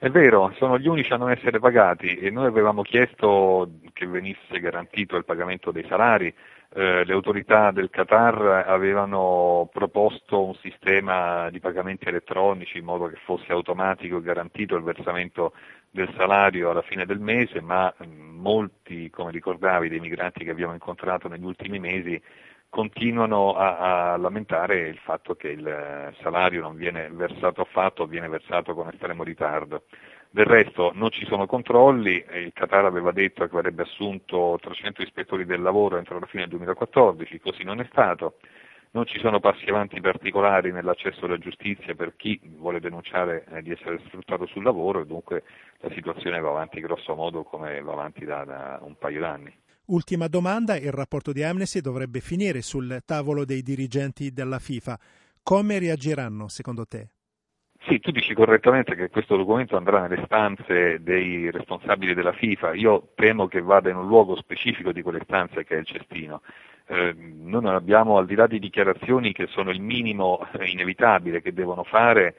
È 0.00 0.10
vero, 0.10 0.52
sono 0.56 0.78
gli 0.78 0.86
unici 0.86 1.12
a 1.12 1.16
non 1.16 1.32
essere 1.32 1.58
pagati 1.58 2.14
e 2.14 2.30
noi 2.30 2.46
avevamo 2.46 2.82
chiesto 2.82 3.68
che 3.92 4.06
venisse 4.06 4.60
garantito 4.60 5.16
il 5.16 5.24
pagamento 5.24 5.72
dei 5.72 5.84
salari. 5.88 6.32
Eh, 6.72 7.04
le 7.04 7.12
autorità 7.12 7.72
del 7.72 7.90
Qatar 7.90 8.64
avevano 8.68 9.68
proposto 9.72 10.44
un 10.44 10.54
sistema 10.54 11.50
di 11.50 11.58
pagamenti 11.58 12.06
elettronici 12.06 12.78
in 12.78 12.84
modo 12.84 13.06
che 13.06 13.16
fosse 13.24 13.50
automatico 13.50 14.18
e 14.18 14.22
garantito 14.22 14.76
il 14.76 14.84
versamento 14.84 15.52
del 15.90 16.12
salario 16.16 16.70
alla 16.70 16.82
fine 16.82 17.04
del 17.04 17.18
mese, 17.18 17.60
ma 17.60 17.92
mm, 18.00 18.38
molti, 18.38 19.10
come 19.10 19.32
ricordavi, 19.32 19.88
dei 19.88 19.98
migranti 19.98 20.44
che 20.44 20.50
abbiamo 20.50 20.74
incontrato 20.74 21.26
negli 21.26 21.44
ultimi 21.44 21.80
mesi 21.80 22.22
continuano 22.68 23.54
a, 23.54 24.12
a, 24.12 24.16
lamentare 24.16 24.88
il 24.88 24.98
fatto 24.98 25.34
che 25.34 25.48
il 25.48 26.14
salario 26.20 26.60
non 26.60 26.76
viene 26.76 27.08
versato 27.10 27.62
affatto 27.62 28.06
viene 28.06 28.28
versato 28.28 28.74
con 28.74 28.88
estremo 28.88 29.22
ritardo. 29.22 29.84
Del 30.30 30.44
resto 30.44 30.92
non 30.94 31.10
ci 31.10 31.24
sono 31.24 31.46
controlli, 31.46 32.22
il 32.34 32.52
Qatar 32.52 32.84
aveva 32.84 33.12
detto 33.12 33.46
che 33.46 33.56
avrebbe 33.56 33.82
assunto 33.82 34.58
300 34.60 35.02
ispettori 35.02 35.46
del 35.46 35.62
lavoro 35.62 35.96
entro 35.96 36.18
la 36.18 36.26
fine 36.26 36.42
del 36.42 36.50
2014, 36.50 37.40
così 37.40 37.64
non 37.64 37.80
è 37.80 37.86
stato. 37.90 38.34
Non 38.90 39.06
ci 39.06 39.18
sono 39.18 39.40
passi 39.40 39.68
avanti 39.68 40.00
particolari 40.00 40.72
nell'accesso 40.72 41.24
alla 41.24 41.38
giustizia 41.38 41.94
per 41.94 42.14
chi 42.16 42.40
vuole 42.42 42.80
denunciare 42.80 43.44
eh, 43.50 43.62
di 43.62 43.70
essere 43.70 44.00
sfruttato 44.06 44.46
sul 44.46 44.64
lavoro 44.64 45.00
e 45.00 45.06
dunque 45.06 45.44
la 45.80 45.90
situazione 45.92 46.40
va 46.40 46.50
avanti 46.50 46.80
grosso 46.80 47.14
modo 47.14 47.42
come 47.42 47.80
va 47.82 47.92
avanti 47.92 48.24
da, 48.24 48.44
da 48.44 48.78
un 48.82 48.96
paio 48.98 49.20
d'anni. 49.20 49.54
Ultima 49.88 50.28
domanda, 50.28 50.76
il 50.76 50.92
rapporto 50.92 51.32
di 51.32 51.42
Amnesty 51.42 51.80
dovrebbe 51.80 52.20
finire 52.20 52.60
sul 52.60 53.00
tavolo 53.06 53.46
dei 53.46 53.62
dirigenti 53.62 54.32
della 54.32 54.58
FIFA. 54.58 54.98
Come 55.42 55.78
reagiranno 55.78 56.48
secondo 56.48 56.84
te? 56.84 57.08
Sì, 57.86 57.98
tu 57.98 58.10
dici 58.10 58.34
correttamente 58.34 58.94
che 58.94 59.08
questo 59.08 59.36
documento 59.36 59.78
andrà 59.78 60.02
nelle 60.02 60.22
stanze 60.26 61.02
dei 61.02 61.50
responsabili 61.50 62.12
della 62.12 62.34
FIFA. 62.34 62.74
Io 62.74 63.12
temo 63.14 63.48
che 63.48 63.62
vada 63.62 63.88
in 63.88 63.96
un 63.96 64.06
luogo 64.06 64.36
specifico 64.36 64.92
di 64.92 65.00
quelle 65.00 65.22
stanze 65.24 65.64
che 65.64 65.76
è 65.76 65.78
il 65.78 65.86
cestino. 65.86 66.42
Eh, 66.86 67.14
noi 67.14 67.62
non 67.62 67.74
abbiamo, 67.74 68.18
al 68.18 68.26
di 68.26 68.34
là 68.34 68.46
di 68.46 68.58
dichiarazioni 68.58 69.32
che 69.32 69.46
sono 69.46 69.70
il 69.70 69.80
minimo 69.80 70.46
inevitabile 70.60 71.40
che 71.40 71.54
devono 71.54 71.82
fare, 71.82 72.34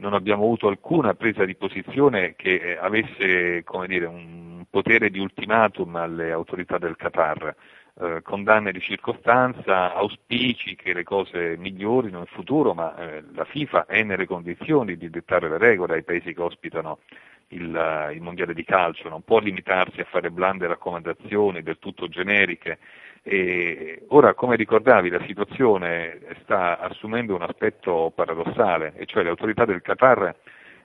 non 0.00 0.14
abbiamo 0.14 0.44
avuto 0.44 0.68
alcuna 0.68 1.14
presa 1.14 1.44
di 1.44 1.54
posizione 1.54 2.34
che 2.34 2.54
eh, 2.54 2.76
avesse 2.76 3.62
dire, 3.86 4.06
un 4.06 4.64
potere 4.68 5.10
di 5.10 5.18
ultimatum 5.18 5.96
alle 5.96 6.32
autorità 6.32 6.78
del 6.78 6.96
Qatar, 6.96 7.54
eh, 8.00 8.22
condanne 8.22 8.72
di 8.72 8.80
circostanza, 8.80 9.94
auspici 9.94 10.74
che 10.74 10.92
le 10.94 11.04
cose 11.04 11.56
migliorino 11.58 12.18
in 12.18 12.26
futuro, 12.26 12.72
ma 12.74 12.96
eh, 12.96 13.24
la 13.34 13.44
FIFA 13.44 13.86
è 13.86 14.02
nelle 14.02 14.26
condizioni 14.26 14.96
di 14.96 15.10
dettare 15.10 15.48
le 15.48 15.58
regole 15.58 15.94
ai 15.94 16.02
paesi 16.02 16.32
che 16.32 16.42
ospitano 16.42 17.00
il, 17.48 17.74
uh, 17.74 18.12
il 18.12 18.20
mondiale 18.20 18.54
di 18.54 18.64
calcio, 18.64 19.08
non 19.08 19.22
può 19.22 19.38
limitarsi 19.38 20.00
a 20.00 20.06
fare 20.08 20.30
blande 20.30 20.66
raccomandazioni 20.66 21.62
del 21.62 21.78
tutto 21.78 22.08
generiche 22.08 22.78
e 23.22 24.04
ora, 24.08 24.34
come 24.34 24.56
ricordavi, 24.56 25.10
la 25.10 25.22
situazione 25.26 26.20
sta 26.42 26.78
assumendo 26.78 27.34
un 27.34 27.42
aspetto 27.42 28.12
paradossale, 28.14 28.94
e 28.96 29.06
cioè 29.06 29.22
le 29.22 29.28
autorità 29.28 29.64
del 29.64 29.82
Qatar 29.82 30.34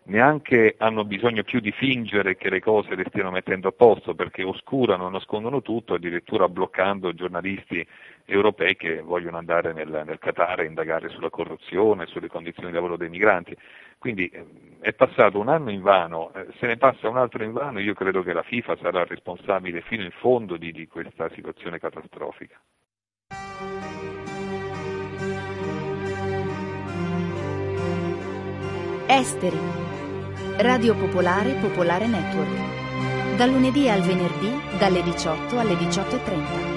neanche 0.05 0.75
hanno 0.77 1.03
bisogno 1.05 1.43
più 1.43 1.59
di 1.59 1.71
fingere 1.71 2.35
che 2.35 2.49
le 2.49 2.59
cose 2.59 2.95
le 2.95 3.05
stiano 3.07 3.31
mettendo 3.31 3.69
a 3.69 3.71
posto 3.71 4.13
perché 4.13 4.43
oscurano, 4.43 5.09
nascondono 5.09 5.61
tutto, 5.61 5.95
addirittura 5.95 6.49
bloccando 6.49 7.13
giornalisti 7.13 7.85
europei 8.25 8.75
che 8.75 9.01
vogliono 9.01 9.37
andare 9.37 9.73
nel, 9.73 10.03
nel 10.05 10.19
Qatar 10.19 10.59
a 10.59 10.63
indagare 10.63 11.09
sulla 11.09 11.29
corruzione, 11.29 12.05
sulle 12.07 12.27
condizioni 12.27 12.69
di 12.69 12.75
lavoro 12.75 12.97
dei 12.97 13.09
migranti. 13.09 13.55
Quindi 13.97 14.27
eh, 14.27 14.45
è 14.79 14.93
passato 14.93 15.39
un 15.39 15.49
anno 15.49 15.71
in 15.71 15.81
vano, 15.81 16.31
eh, 16.33 16.47
se 16.59 16.67
ne 16.67 16.77
passa 16.77 17.09
un 17.09 17.17
altro 17.17 17.43
in 17.43 17.53
vano, 17.53 17.79
io 17.79 17.93
credo 17.93 18.21
che 18.23 18.33
la 18.33 18.43
FIFA 18.43 18.77
sarà 18.81 19.03
responsabile 19.05 19.81
fino 19.81 20.03
in 20.03 20.11
fondo 20.11 20.57
di, 20.57 20.71
di 20.71 20.87
questa 20.87 21.29
situazione 21.29 21.79
catastrofica. 21.79 22.59
Esteri. 29.07 29.84
Radio 30.57 30.95
Popolare 30.95 31.53
Popolare 31.55 32.07
Network. 32.07 33.35
Dal 33.35 33.49
lunedì 33.49 33.89
al 33.89 34.01
venerdì 34.01 34.49
dalle 34.77 35.03
18 35.03 35.59
alle 35.59 35.73
18.30. 35.73 36.74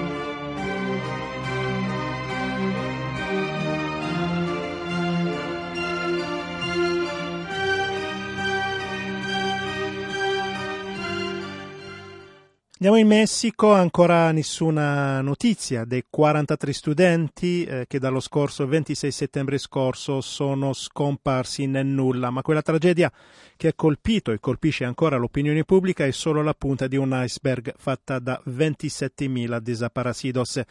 Andiamo 12.81 12.97
in 12.97 13.07
Messico, 13.07 13.73
ancora 13.73 14.31
nessuna 14.31 15.19
notizia 15.19 15.83
dei 15.83 16.05
43 16.09 16.71
studenti 16.71 17.65
eh, 17.65 17.85
che 17.89 17.99
dallo 17.99 18.21
scorso 18.21 18.65
26 18.65 19.11
settembre 19.11 19.57
scorso 19.57 20.21
sono 20.21 20.71
scomparsi 20.71 21.65
nel 21.65 21.85
nulla, 21.85 22.29
ma 22.29 22.41
quella 22.41 22.61
tragedia 22.61 23.11
che 23.57 23.67
ha 23.67 23.73
colpito 23.75 24.31
e 24.31 24.39
colpisce 24.39 24.85
ancora 24.85 25.17
l'opinione 25.17 25.65
pubblica 25.65 26.05
è 26.05 26.11
solo 26.11 26.41
la 26.41 26.53
punta 26.53 26.87
di 26.87 26.95
un 26.95 27.11
iceberg 27.21 27.73
fatta 27.75 28.17
da 28.17 28.41
27.000 28.47 29.57
desaparecidos. 29.57 30.61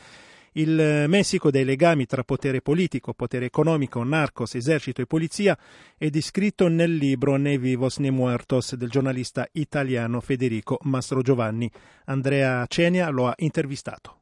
Il 0.53 1.05
Messico 1.09 1.51
dei 1.51 1.65
legami 1.65 2.07
tra 2.07 2.25
potere 2.25 2.61
politico, 2.61 3.13
potere 3.13 3.47
economico, 3.47 4.03
narcos, 4.03 4.55
esercito 4.55 5.01
e 5.01 5.07
polizia 5.07 5.57
è 5.97 6.09
descritto 6.11 6.69
nel 6.69 6.95
libro 6.95 7.37
Ne 7.37 7.59
vivos 7.59 7.99
ne 7.99 8.11
muertos 8.11 8.75
del 8.75 8.91
giornalista 8.91 9.47
italiano 9.53 10.21
Federico 10.21 10.79
Mastro 10.83 11.23
Giovanni. 11.23 11.71
Andrea 12.07 12.65
Cenia 12.67 13.09
lo 13.11 13.29
ha 13.29 13.35
intervistato. 13.39 14.17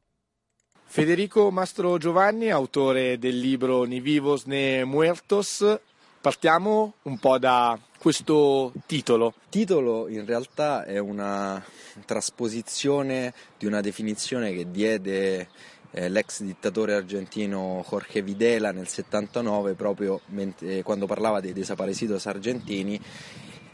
Federico 0.89 1.51
Mastro 1.51 1.97
Giovanni, 1.97 2.49
autore 2.49 3.17
del 3.19 3.37
libro 3.37 3.83
Ni 3.83 3.99
vivos 3.99 4.45
ne 4.45 4.83
muertos, 4.85 5.79
partiamo 6.21 6.95
un 7.03 7.19
po' 7.19 7.37
da 7.37 7.77
questo 7.97 8.71
titolo. 8.85 9.27
Il 9.27 9.49
titolo 9.49 10.07
in 10.07 10.25
realtà 10.25 10.85
è 10.85 10.97
una 10.97 11.63
trasposizione 12.05 13.33
di 13.57 13.65
una 13.65 13.81
definizione 13.81 14.53
che 14.53 14.71
diede 14.71 15.49
eh, 15.91 16.09
l'ex 16.09 16.43
dittatore 16.43 16.93
argentino 16.93 17.83
Jorge 17.87 18.21
Videla 18.21 18.71
nel 18.71 18.87
79 18.87 19.73
proprio 19.73 20.21
mentre, 20.27 20.83
quando 20.83 21.05
parlava 21.05 21.39
dei 21.39 21.53
desaparecidos 21.53 22.25
argentini 22.25 22.99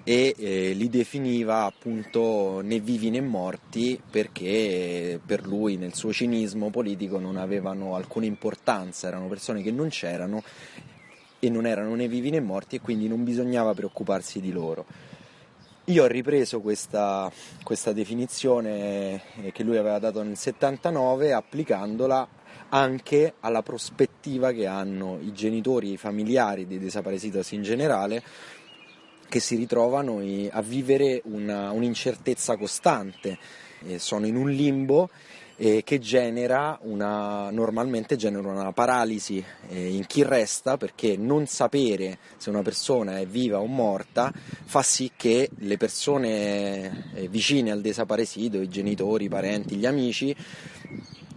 e 0.06 0.36
eh, 0.38 0.74
li 0.74 0.90
definiva 0.90 1.64
appunto 1.64 2.60
né 2.62 2.80
vivi 2.80 3.10
né 3.10 3.22
morti 3.22 4.00
perché 4.10 5.20
per 5.26 5.48
lui 5.48 5.78
nel 5.78 5.94
suo 5.94 6.12
cinismo 6.12 6.70
politico 6.70 7.20
non 7.20 7.38
avevano 7.38 7.96
alcuna 7.96 8.26
importanza, 8.26 9.08
erano 9.08 9.28
persone 9.28 9.62
che 9.62 9.72
non 9.72 9.88
c'erano 9.88 10.44
e 11.40 11.50
non 11.50 11.66
erano 11.66 11.96
né 11.96 12.08
vivi 12.08 12.30
né 12.30 12.42
morti 12.42 12.76
e 12.76 12.82
quindi 12.82 13.08
non 13.08 13.24
bisognava 13.24 13.74
preoccuparsi 13.74 14.40
di 14.42 14.52
loro. 14.52 14.86
Io 15.88 16.04
ho 16.04 16.08
ripreso 16.08 16.62
questa, 16.62 17.30
questa 17.62 17.92
definizione 17.92 19.22
eh, 19.44 19.52
che 19.52 19.64
lui 19.64 19.76
aveva 19.76 20.00
dato 20.00 20.24
nel 20.24 20.38
79 20.38 21.34
applicandola 21.34 22.26
anche 22.70 23.34
alla 23.42 23.62
prospettiva 23.64 24.54
che 24.54 24.66
hanno 24.66 25.20
i 25.20 25.34
genitori 25.34 25.90
e 25.90 25.94
i 25.94 25.98
familiari 25.98 26.68
dei 26.68 26.80
desaparecidos 26.80 27.52
in 27.52 27.64
generale 27.64 28.24
che 29.28 29.42
si 29.42 29.58
ritrovano 29.58 30.22
a 30.52 30.62
vivere 30.62 31.22
una, 31.26 31.72
un'incertezza 31.72 32.56
costante, 32.56 33.38
sono 33.98 34.26
in 34.26 34.38
un 34.38 34.52
limbo 34.52 35.10
eh, 35.58 35.84
che 35.84 36.00
genera 36.00 36.78
una, 36.84 37.50
normalmente 37.52 38.16
genera 38.16 38.50
una 38.50 38.72
paralisi 38.72 39.44
eh, 39.70 39.88
in 39.96 40.06
chi 40.06 40.24
resta 40.24 40.78
perché 40.78 41.16
non 41.18 41.46
sapere 41.46 42.18
se 42.38 42.50
una 42.50 42.62
persona 42.62 43.20
è 43.20 43.26
viva 43.26 43.60
o 43.60 43.66
morta 43.66 44.32
fa 44.34 44.82
sì 44.82 45.12
che 45.16 45.50
le 45.60 45.78
persone 45.78 47.14
eh, 47.14 47.28
vicine 47.28 47.72
al 47.72 47.82
desaparecido, 47.82 48.62
i 48.62 48.70
genitori, 48.70 49.26
i 49.26 49.30
parenti, 49.30 49.76
gli 49.76 49.86
amici, 49.86 50.36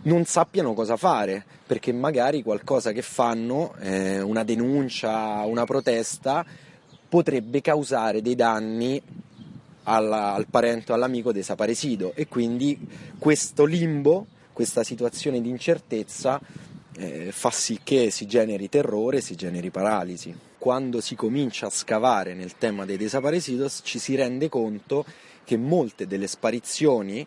non 0.02 0.24
sappiano 0.24 0.72
cosa 0.72 0.96
fare 0.96 1.44
perché 1.66 1.92
magari 1.92 2.42
qualcosa 2.42 2.92
che 2.92 3.02
fanno, 3.02 3.74
eh, 3.80 4.20
una 4.20 4.44
denuncia, 4.44 5.44
una 5.44 5.64
protesta, 5.64 6.44
potrebbe 7.08 7.60
causare 7.60 8.22
dei 8.22 8.34
danni 8.34 9.02
alla, 9.88 10.32
al 10.32 10.46
parente 10.48 10.92
o 10.92 10.94
all'amico 10.94 11.32
desaparecido 11.32 12.12
e 12.14 12.28
quindi 12.28 12.78
questo 13.18 13.64
limbo, 13.64 14.26
questa 14.52 14.82
situazione 14.82 15.40
di 15.40 15.48
incertezza 15.48 16.40
eh, 16.96 17.30
fa 17.30 17.50
sì 17.50 17.80
che 17.82 18.10
si 18.10 18.26
generi 18.26 18.68
terrore, 18.68 19.20
si 19.20 19.34
generi 19.34 19.70
paralisi. 19.70 20.34
Quando 20.58 21.00
si 21.00 21.14
comincia 21.14 21.66
a 21.66 21.70
scavare 21.70 22.34
nel 22.34 22.56
tema 22.56 22.84
dei 22.84 22.96
desaparecidos 22.96 23.82
ci 23.84 23.98
si 23.98 24.14
rende 24.14 24.48
conto 24.48 25.04
che 25.44 25.56
molte 25.56 26.06
delle 26.06 26.26
sparizioni 26.26 27.26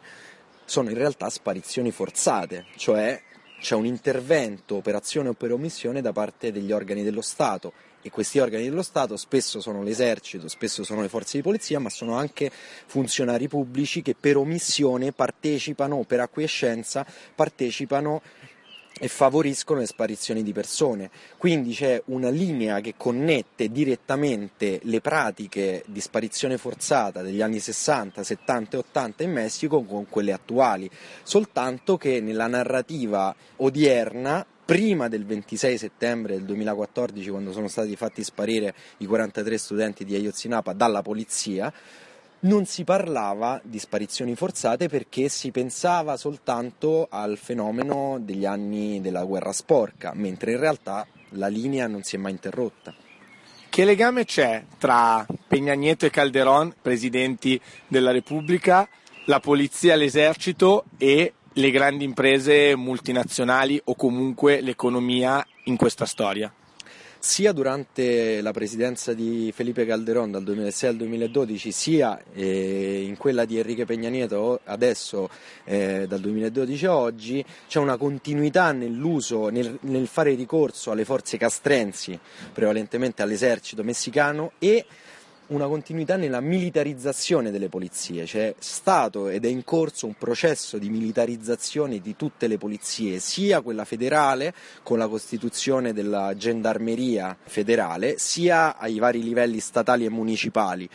sono 0.66 0.90
in 0.90 0.98
realtà 0.98 1.30
sparizioni 1.30 1.92
forzate, 1.92 2.66
cioè 2.76 3.22
c'è 3.60 3.76
un 3.76 3.86
intervento, 3.86 4.76
operazione 4.76 5.30
o 5.30 5.34
per 5.34 5.52
omissione 5.52 6.02
da 6.02 6.12
parte 6.12 6.52
degli 6.52 6.72
organi 6.72 7.04
dello 7.04 7.22
Stato 7.22 7.74
e 8.02 8.10
questi 8.10 8.40
organi 8.40 8.70
dello 8.70 8.82
Stato 8.82 9.18
spesso 9.18 9.60
sono 9.60 9.84
l'esercito, 9.84 10.48
spesso 10.48 10.84
sono 10.84 11.02
le 11.02 11.10
forze 11.10 11.38
di 11.38 11.44
polizia, 11.44 11.80
ma 11.80 11.90
sono 11.90 12.16
anche 12.16 12.52
funzionari 12.86 13.48
pubblici 13.48 14.02
che 14.02 14.16
per 14.20 14.38
omissione 14.38 15.12
partecipano 15.12 16.04
per 16.04 16.22
acquiescenza 16.22 17.06
partecipano 17.36 18.22
e 19.02 19.08
favoriscono 19.08 19.80
le 19.80 19.86
sparizioni 19.86 20.44
di 20.44 20.52
persone. 20.52 21.10
Quindi 21.38 21.74
c'è 21.74 22.02
una 22.06 22.30
linea 22.30 22.82
che 22.82 22.96
connette 22.98 23.72
direttamente 23.72 24.80
le 24.84 25.00
pratiche 25.00 25.84
di 25.88 26.02
sparizione 26.02 26.58
forzata 26.58 27.22
degli 27.22 27.42
anni 27.42 27.60
60, 27.60 28.24
70 28.24 28.76
e 28.76 28.80
80 28.80 29.24
in 29.24 29.32
Messico 29.32 29.82
con 29.84 30.08
quelle 30.10 30.34
attuali, 30.34 30.90
soltanto 31.24 31.98
che 31.98 32.20
nella 32.20 32.48
narrativa 32.48 33.34
odierna 33.58 34.46
prima 34.70 35.08
del 35.08 35.26
26 35.26 35.80
settembre 35.80 36.36
del 36.36 36.44
2014 36.44 37.32
quando 37.32 37.52
sono 37.52 37.68
stati 37.68 37.96
fatti 37.96 38.24
sparire 38.24 38.76
i 38.98 39.08
43 39.08 39.58
studenti 39.58 40.06
di 40.06 40.14
Ayotzinapa 40.14 40.74
dalla 40.74 41.02
polizia 41.02 41.74
non 42.42 42.68
si 42.68 42.84
parlava 42.84 43.60
di 43.64 43.80
sparizioni 43.80 44.36
forzate 44.36 44.88
perché 44.88 45.28
si 45.28 45.50
pensava 45.50 46.18
soltanto 46.18 47.08
al 47.10 47.40
fenomeno 47.40 48.20
degli 48.22 48.46
anni 48.46 49.02
della 49.02 49.24
guerra 49.24 49.54
sporca, 49.54 50.12
mentre 50.14 50.52
in 50.52 50.60
realtà 50.60 51.08
la 51.30 51.48
linea 51.48 51.88
non 51.88 52.04
si 52.04 52.16
è 52.16 52.20
mai 52.20 52.34
interrotta. 52.34 52.94
Che 53.70 53.86
legame 53.86 54.24
c'è 54.24 54.66
tra 54.78 55.26
Peña 55.50 55.76
Nieto 55.76 56.06
e 56.06 56.12
Calderón, 56.12 56.76
presidenti 56.80 57.60
della 57.88 58.12
Repubblica, 58.12 58.88
la 59.26 59.40
polizia, 59.40 59.96
l'esercito 59.96 60.86
e 61.00 61.34
le 61.54 61.72
grandi 61.72 62.04
imprese 62.04 62.76
multinazionali 62.76 63.82
o 63.86 63.96
comunque 63.96 64.62
l'economia 64.62 65.46
in 65.66 65.76
questa 65.76 66.06
storia? 66.06 66.52
sia 67.22 67.52
durante 67.52 68.40
la 68.40 68.52
presidenza 68.52 69.14
di 69.14 69.52
Felipe 69.54 69.86
Calderón 69.86 70.32
dal 70.32 70.42
2006 70.42 70.90
al 70.90 70.96
2012 70.96 71.72
sia 71.74 72.24
eh, 72.34 73.04
in 73.06 73.18
quella 73.18 73.44
di 73.44 73.58
Enrique 73.58 73.84
Peña 73.84 74.10
Nieto 74.10 74.62
adesso 74.64 75.30
eh, 75.66 76.06
dal 76.08 76.22
2012 76.22 76.86
a 76.86 76.96
oggi 76.96 77.44
c'è 77.68 77.80
una 77.80 77.98
continuità 77.98 78.72
nell'uso, 78.72 79.50
nel, 79.50 79.78
nel 79.82 80.08
fare 80.08 80.34
ricorso 80.34 80.92
alle 80.92 81.04
forze 81.04 81.38
castrensi, 81.38 82.18
prevalentemente 82.54 83.22
all'esercito 83.22 83.84
messicano 83.84 84.54
e 84.58 84.86
una 85.50 85.68
continuità 85.68 86.16
nella 86.16 86.42
militarizzazione 86.42 87.50
delle 87.50 87.70
polizie, 87.70 88.26
c'è 88.26 88.54
stato 88.60 89.30
ed 89.30 89.46
è 89.46 89.48
in 89.48 89.64
corso 89.64 90.06
un 90.06 90.14
processo 90.14 90.78
di 90.78 90.90
militarizzazione 90.90 92.00
di 92.00 92.16
tutte 92.16 92.48
le 92.48 92.58
polizie, 92.58 93.20
sia 93.20 93.62
quella 93.62 93.86
federale 93.86 94.54
con 94.84 95.00
la 95.00 95.08
costituzione 95.08 95.92
della 95.94 96.36
gendarmeria 96.36 97.36
federale, 97.42 98.20
sia 98.20 98.78
ai 98.78 99.00
vari 99.00 99.24
livelli 99.24 99.60
statali 99.60 100.06
e 100.06 100.10
municipali. 100.10 100.88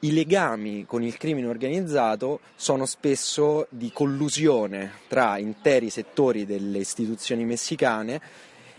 I 0.00 0.12
legami 0.12 0.84
con 0.84 1.02
il 1.02 1.16
crimine 1.16 1.46
organizzato 1.46 2.40
sono 2.56 2.84
spesso 2.84 3.66
di 3.70 3.90
collusione 3.90 4.92
tra 5.08 5.38
interi 5.38 5.88
settori 5.88 6.44
delle 6.44 6.78
istituzioni 6.78 7.46
messicane 7.46 8.20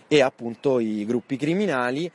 e 0.08 0.22
appunto 0.22 0.80
i 0.80 1.04
gruppi 1.04 1.36
criminali 1.36 2.12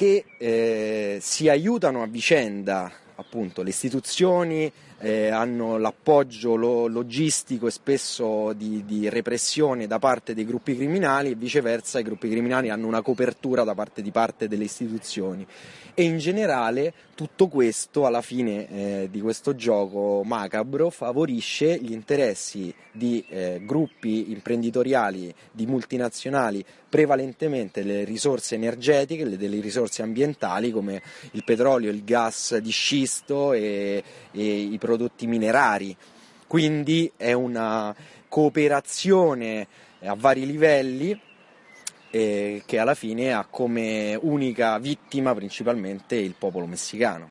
che 0.00 0.24
eh, 0.38 1.18
si 1.20 1.50
aiutano 1.50 2.02
a 2.02 2.06
vicenda, 2.06 2.90
appunto 3.16 3.60
le 3.60 3.68
istituzioni 3.68 4.72
eh, 5.00 5.28
hanno 5.28 5.76
l'appoggio 5.76 6.54
lo, 6.54 6.86
logistico 6.86 7.66
e 7.66 7.70
spesso 7.70 8.54
di, 8.54 8.86
di, 8.86 9.10
repressione 9.10 9.86
da 9.86 9.98
parte 9.98 10.32
dei 10.32 10.46
gruppi 10.46 10.74
criminali 10.74 11.32
e 11.32 11.34
viceversa 11.34 11.98
i 11.98 12.02
gruppi 12.02 12.30
criminali 12.30 12.70
hanno 12.70 12.86
una 12.86 13.02
copertura 13.02 13.62
da 13.62 13.74
parte 13.74 14.00
di 14.00 14.10
parte 14.10 14.48
delle 14.48 14.64
istituzioni 14.64 15.46
e 15.94 16.02
in 16.02 16.18
generale 16.18 16.92
tutto 17.14 17.48
questo 17.48 18.06
alla 18.06 18.22
fine 18.22 18.68
eh, 18.68 19.08
di 19.10 19.20
questo 19.20 19.54
gioco 19.54 20.22
macabro 20.24 20.90
favorisce 20.90 21.78
gli 21.78 21.92
interessi 21.92 22.74
di 22.92 23.24
eh, 23.28 23.60
gruppi 23.64 24.30
imprenditoriali, 24.30 25.32
di 25.50 25.66
multinazionali, 25.66 26.64
prevalentemente 26.88 27.82
delle 27.82 28.04
risorse 28.04 28.54
energetiche, 28.54 29.28
delle 29.36 29.60
risorse 29.60 30.02
ambientali 30.02 30.70
come 30.70 31.02
il 31.32 31.44
petrolio, 31.44 31.90
il 31.90 32.04
gas 32.04 32.56
di 32.56 32.70
scisto 32.70 33.52
e, 33.52 34.02
e 34.32 34.42
i 34.42 34.78
prodotti 34.78 35.26
minerari. 35.26 35.96
Quindi 36.46 37.10
è 37.16 37.32
una 37.32 37.94
cooperazione 38.28 39.66
a 40.02 40.14
vari 40.14 40.46
livelli 40.46 41.20
e 42.10 42.62
che 42.66 42.78
alla 42.78 42.94
fine 42.94 43.32
ha 43.32 43.46
come 43.48 44.18
unica 44.20 44.78
vittima 44.78 45.34
principalmente 45.34 46.16
il 46.16 46.34
popolo 46.36 46.66
messicano. 46.66 47.28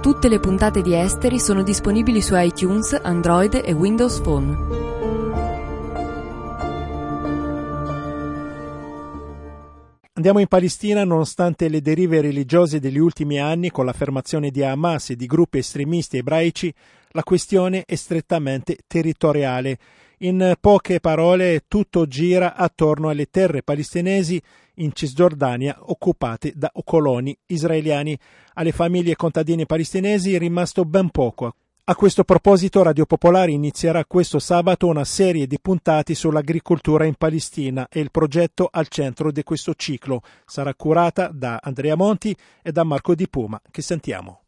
Tutte 0.00 0.28
le 0.28 0.38
puntate 0.38 0.82
di 0.82 0.94
Esteri 0.94 1.40
sono 1.40 1.64
disponibili 1.64 2.22
su 2.22 2.34
iTunes, 2.36 2.92
Android 3.02 3.60
e 3.64 3.72
Windows 3.72 4.20
Phone. 4.20 4.94
Andiamo 10.12 10.38
in 10.38 10.46
Palestina 10.46 11.04
nonostante 11.04 11.68
le 11.68 11.82
derive 11.82 12.20
religiose 12.20 12.78
degli 12.78 12.98
ultimi 12.98 13.38
anni 13.38 13.70
con 13.70 13.84
l'affermazione 13.84 14.50
di 14.50 14.62
Hamas 14.62 15.10
e 15.10 15.16
di 15.16 15.26
gruppi 15.26 15.58
estremisti 15.58 16.16
ebraici, 16.16 16.72
la 17.10 17.22
questione 17.22 17.82
è 17.84 17.94
strettamente 17.96 18.78
territoriale 18.86 19.76
in 20.18 20.54
poche 20.60 21.00
parole, 21.00 21.64
tutto 21.68 22.06
gira 22.06 22.54
attorno 22.54 23.08
alle 23.08 23.26
terre 23.26 23.62
palestinesi 23.62 24.40
in 24.76 24.92
Cisgiordania 24.92 25.76
occupate 25.80 26.52
da 26.54 26.72
coloni 26.84 27.36
israeliani. 27.46 28.18
Alle 28.54 28.72
famiglie 28.72 29.16
contadine 29.16 29.66
palestinesi 29.66 30.34
è 30.34 30.38
rimasto 30.38 30.84
ben 30.84 31.10
poco. 31.10 31.54
A 31.88 31.94
questo 31.94 32.24
proposito 32.24 32.82
Radio 32.82 33.06
Popolare 33.06 33.52
inizierà 33.52 34.04
questo 34.06 34.40
sabato 34.40 34.88
una 34.88 35.04
serie 35.04 35.46
di 35.46 35.60
puntate 35.60 36.14
sull'agricoltura 36.14 37.04
in 37.04 37.14
Palestina 37.14 37.86
e 37.88 38.00
il 38.00 38.10
progetto 38.10 38.68
al 38.72 38.88
centro 38.88 39.30
di 39.30 39.44
questo 39.44 39.74
ciclo 39.74 40.22
sarà 40.44 40.74
curata 40.74 41.28
da 41.28 41.60
Andrea 41.62 41.94
Monti 41.94 42.34
e 42.60 42.72
da 42.72 42.82
Marco 42.82 43.14
Di 43.14 43.28
Puma, 43.28 43.60
che 43.70 43.82
sentiamo. 43.82 44.45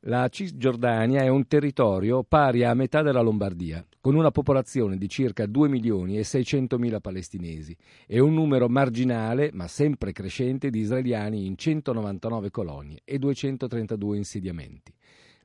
La 0.00 0.28
Cisgiordania 0.28 1.22
è 1.22 1.28
un 1.28 1.48
territorio 1.48 2.22
pari 2.22 2.62
a 2.62 2.74
metà 2.74 3.02
della 3.02 3.22
Lombardia, 3.22 3.84
con 4.00 4.14
una 4.14 4.30
popolazione 4.30 4.98
di 4.98 5.08
circa 5.08 5.46
2 5.46 5.68
milioni 5.68 6.18
e 6.18 6.22
600 6.22 6.78
mila 6.78 7.00
palestinesi 7.00 7.76
e 8.06 8.20
un 8.20 8.34
numero 8.34 8.68
marginale, 8.68 9.50
ma 9.52 9.66
sempre 9.66 10.12
crescente, 10.12 10.70
di 10.70 10.80
israeliani 10.80 11.46
in 11.46 11.56
199 11.56 12.50
colonie 12.50 13.00
e 13.04 13.18
232 13.18 14.16
insediamenti. 14.16 14.94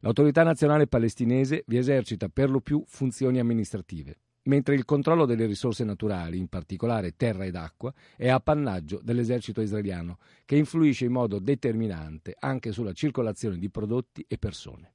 L'autorità 0.02 0.44
nazionale 0.44 0.86
palestinese 0.86 1.64
vi 1.66 1.78
esercita 1.78 2.28
per 2.28 2.50
lo 2.50 2.60
più 2.60 2.84
funzioni 2.86 3.40
amministrative, 3.40 4.18
mentre 4.44 4.76
il 4.76 4.86
controllo 4.86 5.26
delle 5.26 5.46
risorse 5.46 5.84
naturali, 5.84 6.38
in 6.38 6.48
particolare 6.48 7.16
terra 7.16 7.46
ed 7.46 7.56
acqua, 7.56 7.94
è 8.16 8.30
appannaggio 8.30 9.00
dell'esercito 9.04 9.62
israeliano, 9.62 10.18
che 10.46 10.56
influisce 10.56 11.06
in 11.06 11.12
modo 11.12 11.40
determinante 11.40 12.36
anche 12.40 12.72
sulla 12.72 12.94
circolazione 12.94 13.58
di 13.58 13.70
prodotti 13.70 14.26
e 14.28 14.38
persone. 14.38 14.94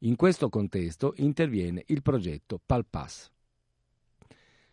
In 0.00 0.16
questo 0.16 0.50
contesto 0.50 1.14
interviene 1.16 1.84
il 1.86 2.02
progetto 2.02 2.60
Palpas. 2.64 3.30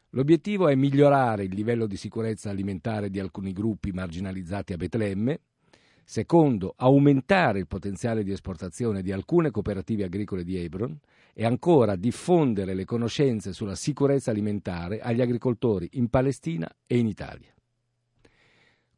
L'obiettivo 0.09 0.67
è 0.67 0.75
migliorare 0.75 1.45
il 1.45 1.53
livello 1.53 1.87
di 1.87 1.95
sicurezza 1.95 2.49
alimentare 2.49 3.09
di 3.09 3.17
alcuni 3.17 3.53
gruppi 3.53 3.91
marginalizzati 3.91 4.73
a 4.73 4.77
Betlemme, 4.77 5.39
secondo 6.03 6.73
aumentare 6.77 7.59
il 7.59 7.67
potenziale 7.67 8.23
di 8.23 8.31
esportazione 8.31 9.01
di 9.01 9.11
alcune 9.11 9.51
cooperative 9.51 10.03
agricole 10.03 10.43
di 10.43 10.57
Hebron 10.57 10.97
e 11.33 11.45
ancora 11.45 11.95
diffondere 11.95 12.73
le 12.73 12.85
conoscenze 12.85 13.53
sulla 13.53 13.75
sicurezza 13.75 14.31
alimentare 14.31 14.99
agli 14.99 15.21
agricoltori 15.21 15.89
in 15.93 16.09
Palestina 16.09 16.69
e 16.85 16.97
in 16.97 17.07
Italia. 17.07 17.53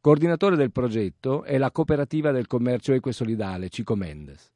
Coordinatore 0.00 0.56
del 0.56 0.70
progetto 0.70 1.44
è 1.44 1.56
la 1.56 1.70
cooperativa 1.70 2.30
del 2.30 2.46
commercio 2.46 2.92
equo 2.92 3.10
e 3.10 3.14
solidale 3.14 3.70
Cico 3.70 3.96
Mendes, 3.96 4.52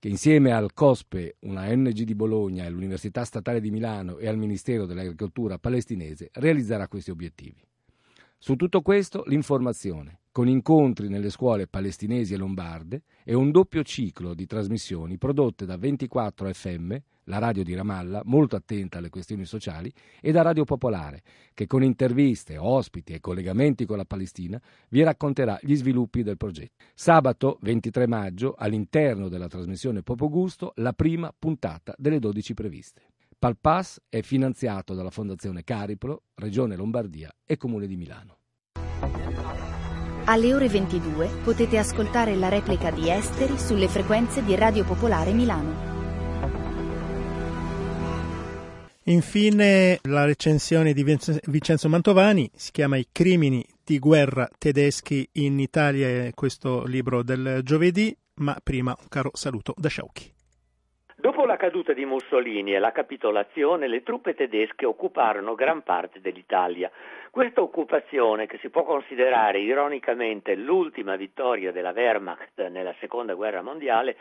che 0.00 0.08
insieme 0.08 0.50
al 0.50 0.72
COSPE, 0.72 1.36
una 1.40 1.68
ONG 1.68 2.02
di 2.02 2.14
Bologna, 2.14 2.64
all'Università 2.64 3.24
Statale 3.24 3.60
di 3.60 3.70
Milano 3.70 4.18
e 4.18 4.26
al 4.26 4.36
Ministero 4.36 4.86
dell'Agricoltura 4.86 5.58
palestinese 5.58 6.30
realizzerà 6.32 6.88
questi 6.88 7.10
obiettivi. 7.10 7.62
Su 8.42 8.56
tutto 8.56 8.80
questo 8.80 9.22
l'informazione, 9.26 10.20
con 10.32 10.48
incontri 10.48 11.10
nelle 11.10 11.28
scuole 11.28 11.66
palestinesi 11.66 12.32
e 12.32 12.38
lombarde 12.38 13.02
e 13.22 13.34
un 13.34 13.50
doppio 13.50 13.82
ciclo 13.82 14.32
di 14.32 14.46
trasmissioni 14.46 15.18
prodotte 15.18 15.66
da 15.66 15.76
24 15.76 16.50
FM, 16.50 16.94
la 17.24 17.36
radio 17.36 17.62
di 17.62 17.74
Ramallah, 17.74 18.22
molto 18.24 18.56
attenta 18.56 18.96
alle 18.96 19.10
questioni 19.10 19.44
sociali, 19.44 19.92
e 20.22 20.32
da 20.32 20.40
Radio 20.40 20.64
Popolare, 20.64 21.20
che 21.52 21.66
con 21.66 21.82
interviste, 21.82 22.56
ospiti 22.56 23.12
e 23.12 23.20
collegamenti 23.20 23.84
con 23.84 23.98
la 23.98 24.06
Palestina 24.06 24.58
vi 24.88 25.02
racconterà 25.02 25.58
gli 25.60 25.76
sviluppi 25.76 26.22
del 26.22 26.38
progetto. 26.38 26.82
Sabato 26.94 27.58
23 27.60 28.06
maggio, 28.06 28.54
all'interno 28.56 29.28
della 29.28 29.48
trasmissione 29.48 30.02
Popo 30.02 30.30
Gusto, 30.30 30.72
la 30.76 30.94
prima 30.94 31.30
puntata 31.38 31.94
delle 31.98 32.18
12 32.18 32.54
previste. 32.54 33.02
Palpas 33.40 33.98
è 34.10 34.20
finanziato 34.20 34.92
dalla 34.92 35.08
Fondazione 35.08 35.64
Cariplo, 35.64 36.24
Regione 36.34 36.76
Lombardia 36.76 37.34
e 37.46 37.56
Comune 37.56 37.86
di 37.86 37.96
Milano. 37.96 38.36
Alle 40.26 40.52
ore 40.52 40.68
22 40.68 41.40
potete 41.42 41.78
ascoltare 41.78 42.36
la 42.36 42.50
replica 42.50 42.90
di 42.90 43.08
Esteri 43.08 43.58
sulle 43.58 43.88
frequenze 43.88 44.44
di 44.44 44.54
Radio 44.56 44.84
Popolare 44.84 45.32
Milano. 45.32 45.88
Infine 49.04 50.00
la 50.02 50.26
recensione 50.26 50.92
di 50.92 51.02
Vincenzo 51.02 51.88
Mantovani 51.88 52.50
si 52.54 52.70
chiama 52.72 52.98
I 52.98 53.08
crimini 53.10 53.66
di 53.82 53.98
guerra 53.98 54.50
tedeschi 54.58 55.26
in 55.32 55.58
Italia, 55.58 56.30
questo 56.34 56.84
libro 56.84 57.22
del 57.22 57.60
giovedì, 57.62 58.14
ma 58.34 58.54
prima 58.62 58.94
un 59.00 59.08
caro 59.08 59.30
saluto 59.32 59.72
da 59.78 59.88
Sciauchi. 59.88 60.30
Dopo 61.20 61.44
la 61.44 61.58
caduta 61.58 61.92
di 61.92 62.06
Mussolini 62.06 62.74
e 62.74 62.78
la 62.78 62.92
capitolazione, 62.92 63.88
le 63.88 64.02
truppe 64.02 64.32
tedesche 64.32 64.86
occuparono 64.86 65.54
gran 65.54 65.82
parte 65.82 66.18
dell'Italia. 66.22 66.90
Questa 67.30 67.60
occupazione, 67.60 68.46
che 68.46 68.56
si 68.56 68.70
può 68.70 68.84
considerare 68.84 69.60
ironicamente 69.60 70.54
l'ultima 70.54 71.16
vittoria 71.16 71.72
della 71.72 71.92
Wehrmacht 71.94 72.68
nella 72.68 72.94
seconda 73.00 73.34
guerra 73.34 73.60
mondiale, 73.60 74.16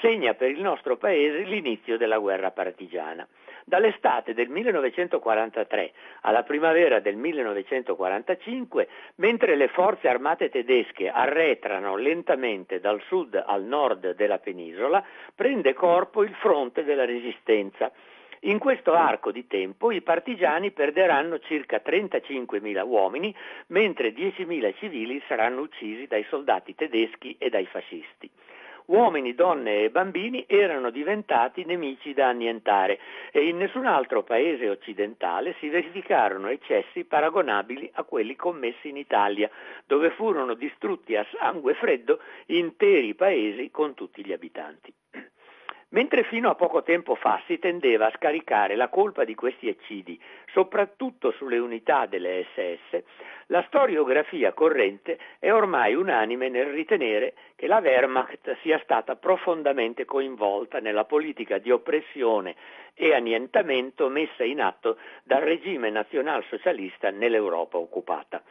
segna 0.00 0.32
per 0.32 0.48
il 0.48 0.62
nostro 0.62 0.96
paese 0.96 1.40
l'inizio 1.40 1.98
della 1.98 2.16
guerra 2.16 2.50
partigiana. 2.50 3.28
Dall'estate 3.68 4.32
del 4.32 4.48
1943 4.48 5.92
alla 6.22 6.42
primavera 6.42 7.00
del 7.00 7.16
1945, 7.16 8.88
mentre 9.16 9.56
le 9.56 9.68
forze 9.68 10.08
armate 10.08 10.48
tedesche 10.48 11.10
arretrano 11.10 11.96
lentamente 11.96 12.80
dal 12.80 12.98
sud 13.08 13.34
al 13.34 13.64
nord 13.64 14.14
della 14.14 14.38
penisola, 14.38 15.04
prende 15.34 15.74
corpo 15.74 16.22
il 16.22 16.34
fronte 16.36 16.82
della 16.82 17.04
resistenza. 17.04 17.92
In 18.42 18.58
questo 18.58 18.94
arco 18.94 19.30
di 19.30 19.46
tempo 19.46 19.90
i 19.90 20.00
partigiani 20.00 20.70
perderanno 20.70 21.38
circa 21.40 21.82
35.000 21.84 22.86
uomini, 22.86 23.34
mentre 23.66 24.14
10.000 24.14 24.76
civili 24.78 25.22
saranno 25.28 25.60
uccisi 25.60 26.06
dai 26.06 26.24
soldati 26.30 26.74
tedeschi 26.74 27.36
e 27.38 27.50
dai 27.50 27.66
fascisti 27.66 28.30
uomini, 28.88 29.34
donne 29.34 29.84
e 29.84 29.90
bambini 29.90 30.44
erano 30.46 30.90
diventati 30.90 31.64
nemici 31.64 32.14
da 32.14 32.28
annientare 32.28 32.98
e 33.32 33.48
in 33.48 33.56
nessun 33.56 33.86
altro 33.86 34.22
paese 34.22 34.68
occidentale 34.68 35.54
si 35.58 35.68
verificarono 35.68 36.48
eccessi 36.48 37.04
paragonabili 37.04 37.90
a 37.94 38.04
quelli 38.04 38.36
commessi 38.36 38.88
in 38.88 38.96
Italia, 38.96 39.50
dove 39.86 40.10
furono 40.10 40.54
distrutti 40.54 41.16
a 41.16 41.26
sangue 41.38 41.74
freddo 41.74 42.20
interi 42.46 43.14
paesi 43.14 43.70
con 43.70 43.94
tutti 43.94 44.24
gli 44.24 44.32
abitanti. 44.32 44.92
Mentre 45.90 46.22
fino 46.24 46.50
a 46.50 46.54
poco 46.54 46.82
tempo 46.82 47.14
fa 47.14 47.40
si 47.46 47.58
tendeva 47.58 48.08
a 48.08 48.12
scaricare 48.14 48.76
la 48.76 48.88
colpa 48.88 49.24
di 49.24 49.34
questi 49.34 49.68
eccidi 49.68 50.20
soprattutto 50.52 51.30
sulle 51.30 51.56
unità 51.56 52.04
delle 52.04 52.44
SS, 52.52 53.02
la 53.46 53.64
storiografia 53.68 54.52
corrente 54.52 55.18
è 55.38 55.50
ormai 55.50 55.94
unanime 55.94 56.50
nel 56.50 56.66
ritenere 56.66 57.32
che 57.56 57.66
la 57.66 57.78
Wehrmacht 57.78 58.58
sia 58.60 58.78
stata 58.82 59.16
profondamente 59.16 60.04
coinvolta 60.04 60.78
nella 60.78 61.06
politica 61.06 61.56
di 61.56 61.70
oppressione 61.70 62.54
e 62.92 63.14
annientamento 63.14 64.10
messa 64.10 64.44
in 64.44 64.60
atto 64.60 64.98
dal 65.22 65.40
regime 65.40 65.88
nazionalsocialista 65.88 67.10
nell'Europa 67.10 67.78
occupata. 67.78 68.42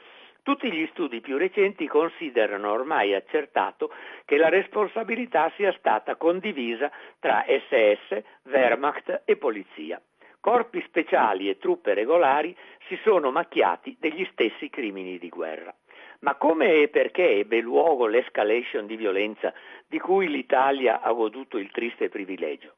Tutti 0.48 0.72
gli 0.72 0.88
studi 0.94 1.20
più 1.20 1.36
recenti 1.36 1.88
considerano 1.88 2.72
ormai 2.72 3.14
accertato 3.14 3.92
che 4.24 4.38
la 4.38 4.48
responsabilità 4.48 5.52
sia 5.58 5.74
stata 5.78 6.16
condivisa 6.16 6.90
tra 7.20 7.44
SS, 7.46 8.24
Wehrmacht 8.44 9.24
e 9.26 9.36
polizia. 9.36 10.02
Corpi 10.40 10.82
speciali 10.88 11.50
e 11.50 11.58
truppe 11.58 11.94
regolari 11.94 12.56
si 12.88 12.98
sono 13.04 13.30
macchiati 13.30 13.98
degli 14.00 14.26
stessi 14.32 14.70
crimini 14.70 15.18
di 15.18 15.28
guerra. 15.28 15.76
Ma 16.20 16.36
come 16.36 16.76
e 16.76 16.88
perché 16.88 17.30
ebbe 17.30 17.60
luogo 17.60 18.08
l'escalation 18.08 18.86
di 18.86 18.96
violenza 18.96 19.54
di 19.86 20.00
cui 20.00 20.30
l'Italia 20.30 21.02
ha 21.02 21.12
goduto 21.12 21.58
il 21.58 21.70
triste 21.72 22.08
privilegio? 22.08 22.76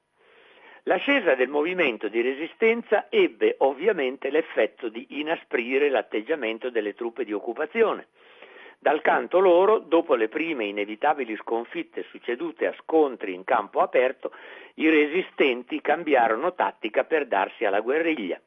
L'ascesa 0.84 1.36
del 1.36 1.50
movimento 1.50 2.08
di 2.08 2.22
resistenza 2.22 3.08
ebbe 3.10 3.56
ovviamente 3.60 4.30
l'effetto 4.30 4.88
di 4.88 5.20
inasprire 5.20 5.90
l'atteggiamento 5.90 6.70
delle 6.70 6.96
truppe 6.96 7.26
di 7.26 7.34
occupazione. 7.34 8.08
Dal 8.82 9.02
canto 9.02 9.40
loro, 9.40 9.80
dopo 9.80 10.16
le 10.16 10.30
prime 10.30 10.64
inevitabili 10.64 11.36
sconfitte 11.36 12.06
succedute 12.10 12.66
a 12.66 12.76
scontri 12.82 13.34
in 13.34 13.44
campo 13.44 13.82
aperto, 13.82 14.32
i 14.76 14.90
resistenti 14.90 15.82
cambiarono 15.82 16.54
tattica 16.54 17.04
per 17.04 17.28
darsi 17.28 17.66
alla 17.66 17.82
guerriglia. 17.82 18.40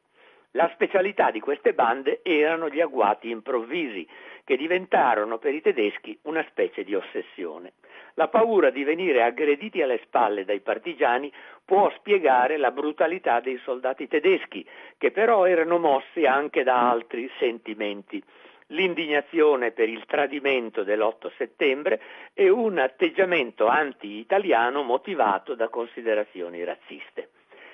La 0.55 0.69
specialità 0.73 1.29
di 1.29 1.39
queste 1.39 1.73
bande 1.73 2.21
erano 2.23 2.67
gli 2.67 2.81
agguati 2.81 3.29
improvvisi, 3.29 4.07
che 4.43 4.57
diventarono 4.57 5.37
per 5.37 5.53
i 5.53 5.61
tedeschi 5.61 6.17
una 6.23 6.45
specie 6.49 6.83
di 6.83 6.95
ossessione. 6.95 7.73
La 8.15 8.27
paura 8.27 8.69
di 8.69 8.83
venire 8.83 9.23
aggrediti 9.23 9.81
alle 9.81 9.99
spalle 10.03 10.45
dai 10.45 10.59
partigiani 10.59 11.31
può 11.65 11.91
spiegare 11.97 12.57
la 12.57 12.71
brutalità 12.71 13.39
dei 13.39 13.59
soldati 13.63 14.07
tedeschi, 14.07 14.65
che 14.97 15.11
però 15.11 15.45
erano 15.45 15.79
mossi 15.79 16.25
anche 16.25 16.63
da 16.63 16.89
altri 16.89 17.29
sentimenti 17.39 18.23
l'indignazione 18.67 19.71
per 19.71 19.89
il 19.89 20.03
tradimento 20.05 20.83
dell'8 20.83 21.31
settembre 21.37 22.01
e 22.33 22.49
un 22.49 22.77
atteggiamento 22.77 23.67
anti-italiano 23.67 24.83
motivato 24.83 25.55
da 25.55 25.69
considerazioni 25.69 26.63
razziste. 26.63 27.29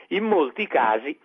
In 0.09 0.25
molti 0.25 0.67
casi 0.67 1.17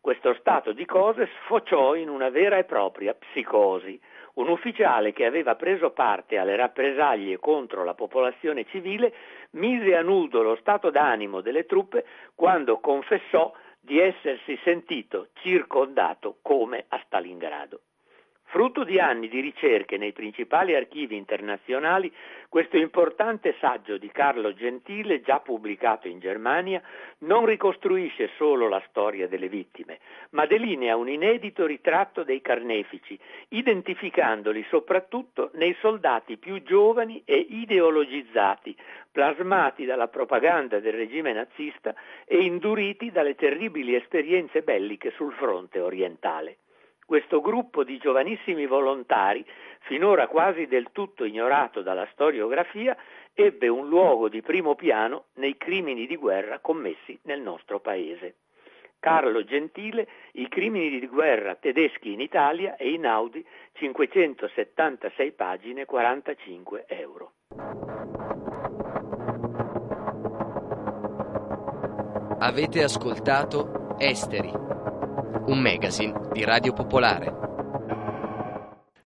questo 0.00 0.34
stato 0.34 0.72
di 0.72 0.84
cose 0.84 1.28
sfociò 1.44 1.94
in 1.94 2.08
una 2.08 2.28
vera 2.28 2.58
e 2.58 2.64
propria 2.64 3.14
psicosi, 3.14 3.98
un 4.34 4.48
ufficiale 4.48 5.12
che 5.12 5.26
aveva 5.26 5.56
preso 5.56 5.90
parte 5.90 6.38
alle 6.38 6.56
rappresaglie 6.56 7.38
contro 7.38 7.84
la 7.84 7.94
popolazione 7.94 8.64
civile 8.66 9.12
mise 9.52 9.94
a 9.96 10.02
nudo 10.02 10.42
lo 10.42 10.56
stato 10.56 10.90
d'animo 10.90 11.40
delle 11.40 11.66
truppe 11.66 12.04
quando 12.34 12.78
confessò 12.80 13.52
di 13.78 13.98
essersi 13.98 14.58
sentito 14.62 15.28
circondato 15.34 16.38
come 16.40 16.84
a 16.88 17.00
Stalingrado. 17.04 17.80
Frutto 18.52 18.84
di 18.84 19.00
anni 19.00 19.28
di 19.30 19.40
ricerche 19.40 19.96
nei 19.96 20.12
principali 20.12 20.74
archivi 20.74 21.16
internazionali, 21.16 22.12
questo 22.50 22.76
importante 22.76 23.56
saggio 23.58 23.96
di 23.96 24.10
Carlo 24.12 24.52
Gentile, 24.52 25.22
già 25.22 25.40
pubblicato 25.40 26.06
in 26.06 26.18
Germania, 26.18 26.82
non 27.20 27.46
ricostruisce 27.46 28.28
solo 28.36 28.68
la 28.68 28.82
storia 28.90 29.26
delle 29.26 29.48
vittime, 29.48 30.00
ma 30.32 30.44
delinea 30.44 30.96
un 30.96 31.08
inedito 31.08 31.64
ritratto 31.64 32.24
dei 32.24 32.42
carnefici, 32.42 33.18
identificandoli 33.48 34.66
soprattutto 34.68 35.48
nei 35.54 35.74
soldati 35.80 36.36
più 36.36 36.62
giovani 36.62 37.22
e 37.24 37.38
ideologizzati, 37.38 38.76
plasmati 39.10 39.86
dalla 39.86 40.08
propaganda 40.08 40.78
del 40.78 40.92
regime 40.92 41.32
nazista 41.32 41.94
e 42.26 42.36
induriti 42.42 43.10
dalle 43.10 43.34
terribili 43.34 43.94
esperienze 43.94 44.60
belliche 44.60 45.10
sul 45.12 45.32
fronte 45.32 45.80
orientale 45.80 46.58
questo 47.04 47.40
gruppo 47.40 47.84
di 47.84 47.98
giovanissimi 47.98 48.66
volontari, 48.66 49.44
finora 49.80 50.28
quasi 50.28 50.66
del 50.66 50.88
tutto 50.92 51.24
ignorato 51.24 51.82
dalla 51.82 52.08
storiografia, 52.12 52.96
ebbe 53.34 53.68
un 53.68 53.88
luogo 53.88 54.28
di 54.28 54.42
primo 54.42 54.74
piano 54.74 55.24
nei 55.34 55.56
crimini 55.56 56.06
di 56.06 56.16
guerra 56.16 56.58
commessi 56.60 57.18
nel 57.22 57.40
nostro 57.40 57.80
paese. 57.80 58.36
Carlo 58.98 59.42
Gentile, 59.42 60.06
I 60.32 60.48
crimini 60.48 61.00
di 61.00 61.08
guerra 61.08 61.56
tedeschi 61.56 62.12
in 62.12 62.20
Italia 62.20 62.76
e 62.76 62.92
in 62.92 63.04
Audi, 63.04 63.44
576 63.72 65.32
pagine, 65.32 65.84
45 65.84 66.84
euro. 66.86 67.32
Avete 72.38 72.82
ascoltato 72.82 73.96
Esteri 73.98 74.50
un 75.46 75.58
magazine 75.58 76.12
di 76.32 76.44
Radio 76.44 76.72
Popolare. 76.72 77.51